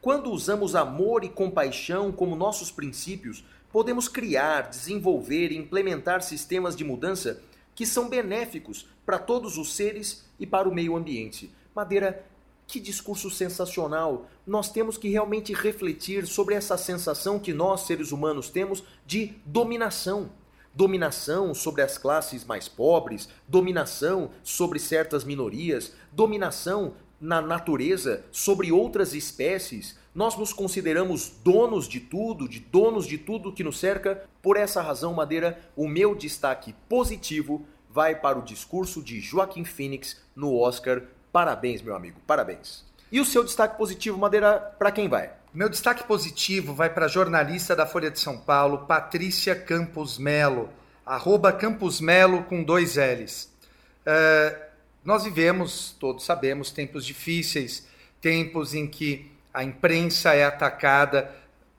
[0.02, 6.84] Quando usamos amor e compaixão como nossos princípios, podemos criar, desenvolver e implementar sistemas de
[6.84, 7.42] mudança
[7.76, 11.54] que são benéficos para todos os seres e para o meio ambiente.
[11.76, 12.26] Madeira
[12.68, 14.30] que discurso sensacional!
[14.46, 20.30] Nós temos que realmente refletir sobre essa sensação que nós, seres humanos, temos de dominação.
[20.76, 29.16] Dominação sobre as classes mais pobres, dominação sobre certas minorias, dominação na natureza sobre outras
[29.16, 29.98] espécies.
[30.14, 34.24] Nós nos consideramos donos de tudo, de donos de tudo que nos cerca.
[34.42, 40.22] Por essa razão, Madeira, o meu destaque positivo vai para o discurso de Joaquim Phoenix
[40.36, 41.02] no Oscar
[41.38, 42.84] Parabéns, meu amigo, parabéns.
[43.12, 45.30] E o seu destaque positivo, Madeira, para quem vai?
[45.54, 50.68] Meu destaque positivo vai para a jornalista da Folha de São Paulo, Patrícia Campos Melo,
[51.06, 53.54] arroba Campos Melo com dois L's.
[54.02, 54.60] Uh,
[55.06, 57.88] nós vivemos, todos sabemos, tempos difíceis,
[58.20, 61.32] tempos em que a imprensa é atacada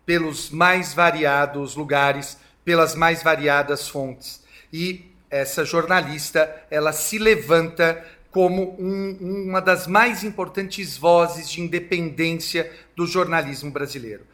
[0.07, 4.41] pelos mais variados lugares, pelas mais variadas fontes.
[4.73, 8.05] E essa jornalista, ela se levanta
[8.39, 14.24] como um, uma das mais importantes vozes de independência do jornalismo brasileiro.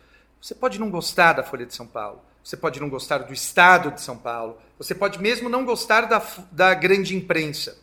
[0.42, 3.90] Você pode não gostar da Folha de São Paulo, você pode não gostar do Estado
[3.92, 7.78] de São Paulo, você pode mesmo não gostar da, da grande imprensa,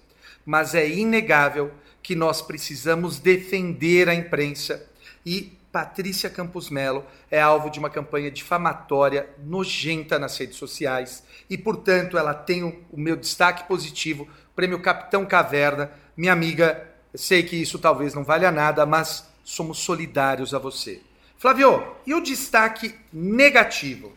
[0.46, 1.72] mas é inegável
[2.04, 4.88] que nós precisamos defender a imprensa
[5.26, 11.58] e Patrícia Campos Melo é alvo de uma campanha difamatória nojenta nas redes sociais e,
[11.58, 17.56] portanto, ela tem o, o meu destaque positivo, prêmio Capitão Caverna, minha amiga, sei que
[17.56, 21.02] isso talvez não valha nada, mas somos solidários a você.
[21.38, 24.12] Flávio, e o destaque negativo?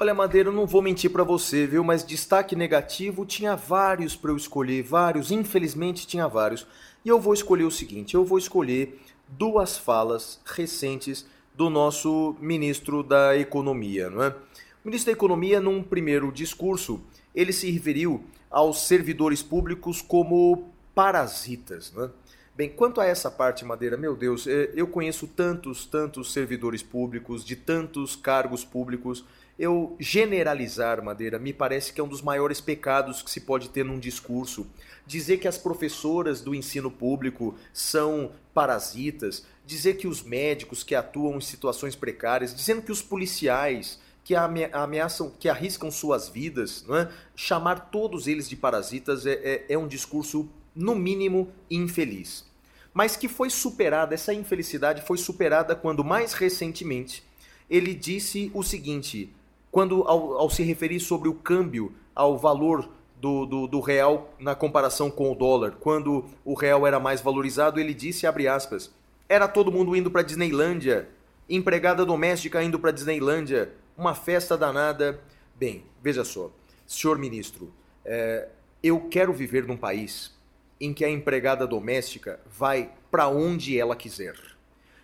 [0.00, 1.82] Olha, Madeira, eu não vou mentir para você, viu?
[1.82, 6.66] Mas destaque negativo tinha vários para eu escolher, vários, infelizmente tinha vários.
[7.04, 13.02] E eu vou escolher o seguinte: eu vou escolher duas falas recentes do nosso ministro
[13.02, 14.28] da Economia, não é?
[14.28, 17.00] O ministro da Economia, num primeiro discurso,
[17.34, 21.92] ele se referiu aos servidores públicos como parasitas.
[21.92, 22.10] Né?
[22.58, 27.44] Bem, quanto a essa parte, Madeira, meu Deus, é, eu conheço tantos, tantos servidores públicos,
[27.44, 29.24] de tantos cargos públicos.
[29.56, 33.84] Eu generalizar, Madeira, me parece que é um dos maiores pecados que se pode ter
[33.84, 34.66] num discurso.
[35.06, 41.36] Dizer que as professoras do ensino público são parasitas, dizer que os médicos que atuam
[41.36, 47.08] em situações precárias, dizendo que os policiais que ameaçam, que arriscam suas vidas, é?
[47.34, 52.44] chamar todos eles de parasitas é, é, é um discurso no mínimo infeliz.
[52.92, 57.24] Mas que foi superada, essa infelicidade foi superada quando mais recentemente
[57.70, 59.34] ele disse o seguinte,
[59.70, 64.54] quando ao, ao se referir sobre o câmbio, ao valor do, do, do, real na
[64.54, 65.76] comparação com o dólar.
[65.80, 68.92] Quando o real era mais valorizado, ele disse, abre aspas,
[69.26, 71.08] era todo mundo indo para Disneylândia,
[71.48, 75.20] empregada doméstica indo para Disneylândia, uma festa danada.
[75.56, 76.52] Bem, veja só,
[76.86, 77.74] senhor ministro,
[78.04, 78.48] é,
[78.80, 80.32] eu quero viver num país
[80.80, 84.36] em que a empregada doméstica vai para onde ela quiser.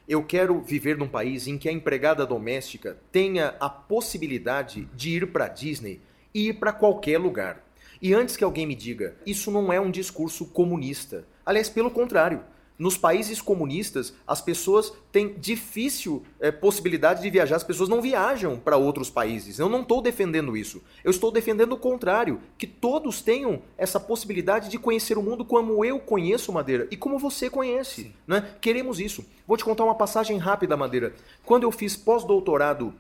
[0.07, 5.33] Eu quero viver num país em que a empregada doméstica tenha a possibilidade de ir
[5.33, 6.01] para Disney
[6.33, 7.65] e ir para qualquer lugar.
[8.01, 11.27] E antes que alguém me diga, isso não é um discurso comunista.
[11.45, 12.45] Aliás, pelo contrário.
[12.77, 18.59] Nos países comunistas, as pessoas têm difícil é, possibilidade de viajar, as pessoas não viajam
[18.59, 19.61] para outros países.
[19.61, 20.83] Eu não estou defendendo isso.
[21.05, 25.85] Eu estou defendendo o contrário, que todos tenham essa possibilidade de conhecer o mundo como
[25.85, 28.13] eu conheço Madeira e como você conhece.
[28.27, 28.57] Né?
[28.61, 29.25] Queremos isso.
[29.47, 31.15] Vou te contar uma passagem rápida, Madeira.
[31.45, 32.93] Quando eu fiz pós-doutorado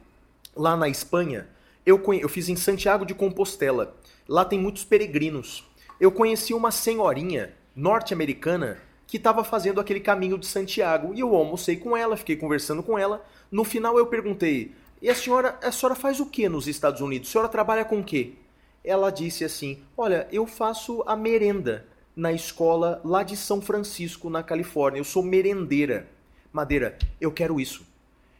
[0.54, 1.48] lá na Espanha,
[1.84, 3.96] eu, eu fiz em Santiago de Compostela.
[4.28, 5.64] Lá tem muitos peregrinos.
[5.98, 11.76] Eu conheci uma senhorinha norte-americana que estava fazendo aquele caminho de Santiago e eu almocei
[11.76, 13.24] com ela, fiquei conversando com ela.
[13.50, 17.28] No final eu perguntei: "E a senhora, a senhora faz o que nos Estados Unidos?
[17.28, 18.32] A senhora trabalha com o quê?"
[18.82, 21.86] Ela disse assim: "Olha, eu faço a merenda
[22.16, 25.00] na escola lá de São Francisco, na Califórnia.
[25.00, 26.08] Eu sou merendeira."
[26.52, 27.84] Madeira, eu quero isso.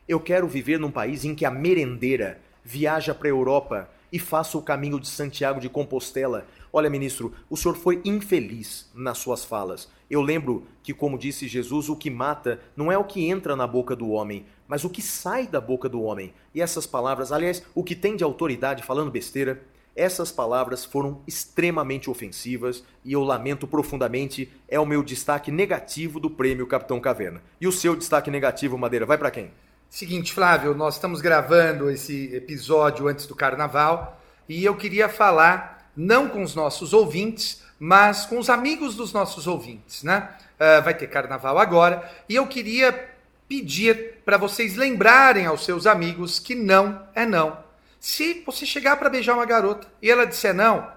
[0.07, 4.57] Eu quero viver num país em que a merendeira viaja para a Europa e faça
[4.57, 6.47] o caminho de Santiago de Compostela.
[6.73, 9.89] Olha, ministro, o senhor foi infeliz nas suas falas.
[10.09, 13.67] Eu lembro que, como disse Jesus, o que mata não é o que entra na
[13.67, 16.33] boca do homem, mas o que sai da boca do homem.
[16.55, 19.61] E essas palavras, aliás, o que tem de autoridade falando besteira,
[19.97, 26.31] essas palavras foram extremamente ofensivas e eu lamento profundamente, é o meu destaque negativo do
[26.31, 27.43] prêmio Capitão Caverna.
[27.61, 29.51] E o seu destaque negativo, Madeira, vai para quem?
[29.95, 36.29] Seguinte, Flávio, nós estamos gravando esse episódio antes do carnaval e eu queria falar não
[36.29, 40.31] com os nossos ouvintes, mas com os amigos dos nossos ouvintes, né?
[40.55, 43.09] Uh, vai ter carnaval agora e eu queria
[43.49, 47.57] pedir para vocês lembrarem aos seus amigos que não é não.
[48.01, 50.91] Se você chegar para beijar uma garota e ela disser não,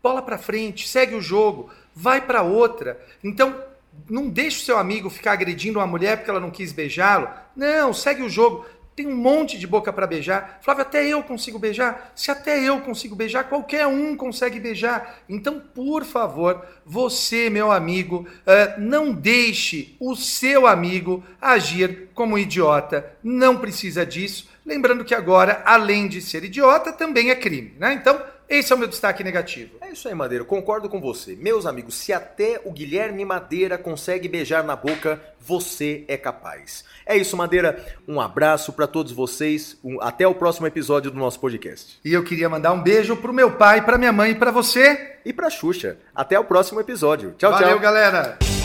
[0.00, 3.04] bola para frente, segue o jogo, vai para outra.
[3.24, 3.60] Então
[4.08, 7.28] não deixe o seu amigo ficar agredindo uma mulher porque ela não quis beijá-lo.
[7.56, 8.64] Não, segue o jogo.
[8.98, 10.58] Tem um monte de boca para beijar.
[10.60, 12.10] Flávio, até eu consigo beijar.
[12.16, 15.20] Se até eu consigo beijar, qualquer um consegue beijar.
[15.28, 23.16] Então, por favor, você, meu amigo, uh, não deixe o seu amigo agir como idiota.
[23.22, 24.48] Não precisa disso.
[24.66, 27.74] Lembrando que agora, além de ser idiota, também é crime.
[27.78, 27.92] Né?
[27.92, 29.76] Então, esse é o meu destaque negativo.
[29.80, 30.44] É isso aí, Madeira.
[30.44, 31.36] Concordo com você.
[31.36, 36.84] Meus amigos, se até o Guilherme Madeira consegue beijar na boca, você é capaz.
[37.04, 37.84] É isso, Madeira.
[38.06, 39.76] Um abraço para todos vocês.
[39.84, 40.00] Um...
[40.00, 41.98] até o próximo episódio do nosso podcast.
[42.04, 45.16] E eu queria mandar um beijo pro meu pai, pra minha mãe e pra você.
[45.24, 45.98] E pra Xuxa.
[46.14, 47.34] Até o próximo episódio.
[47.36, 47.78] Tchau, Valeu, tchau.
[47.78, 48.57] Valeu, galera.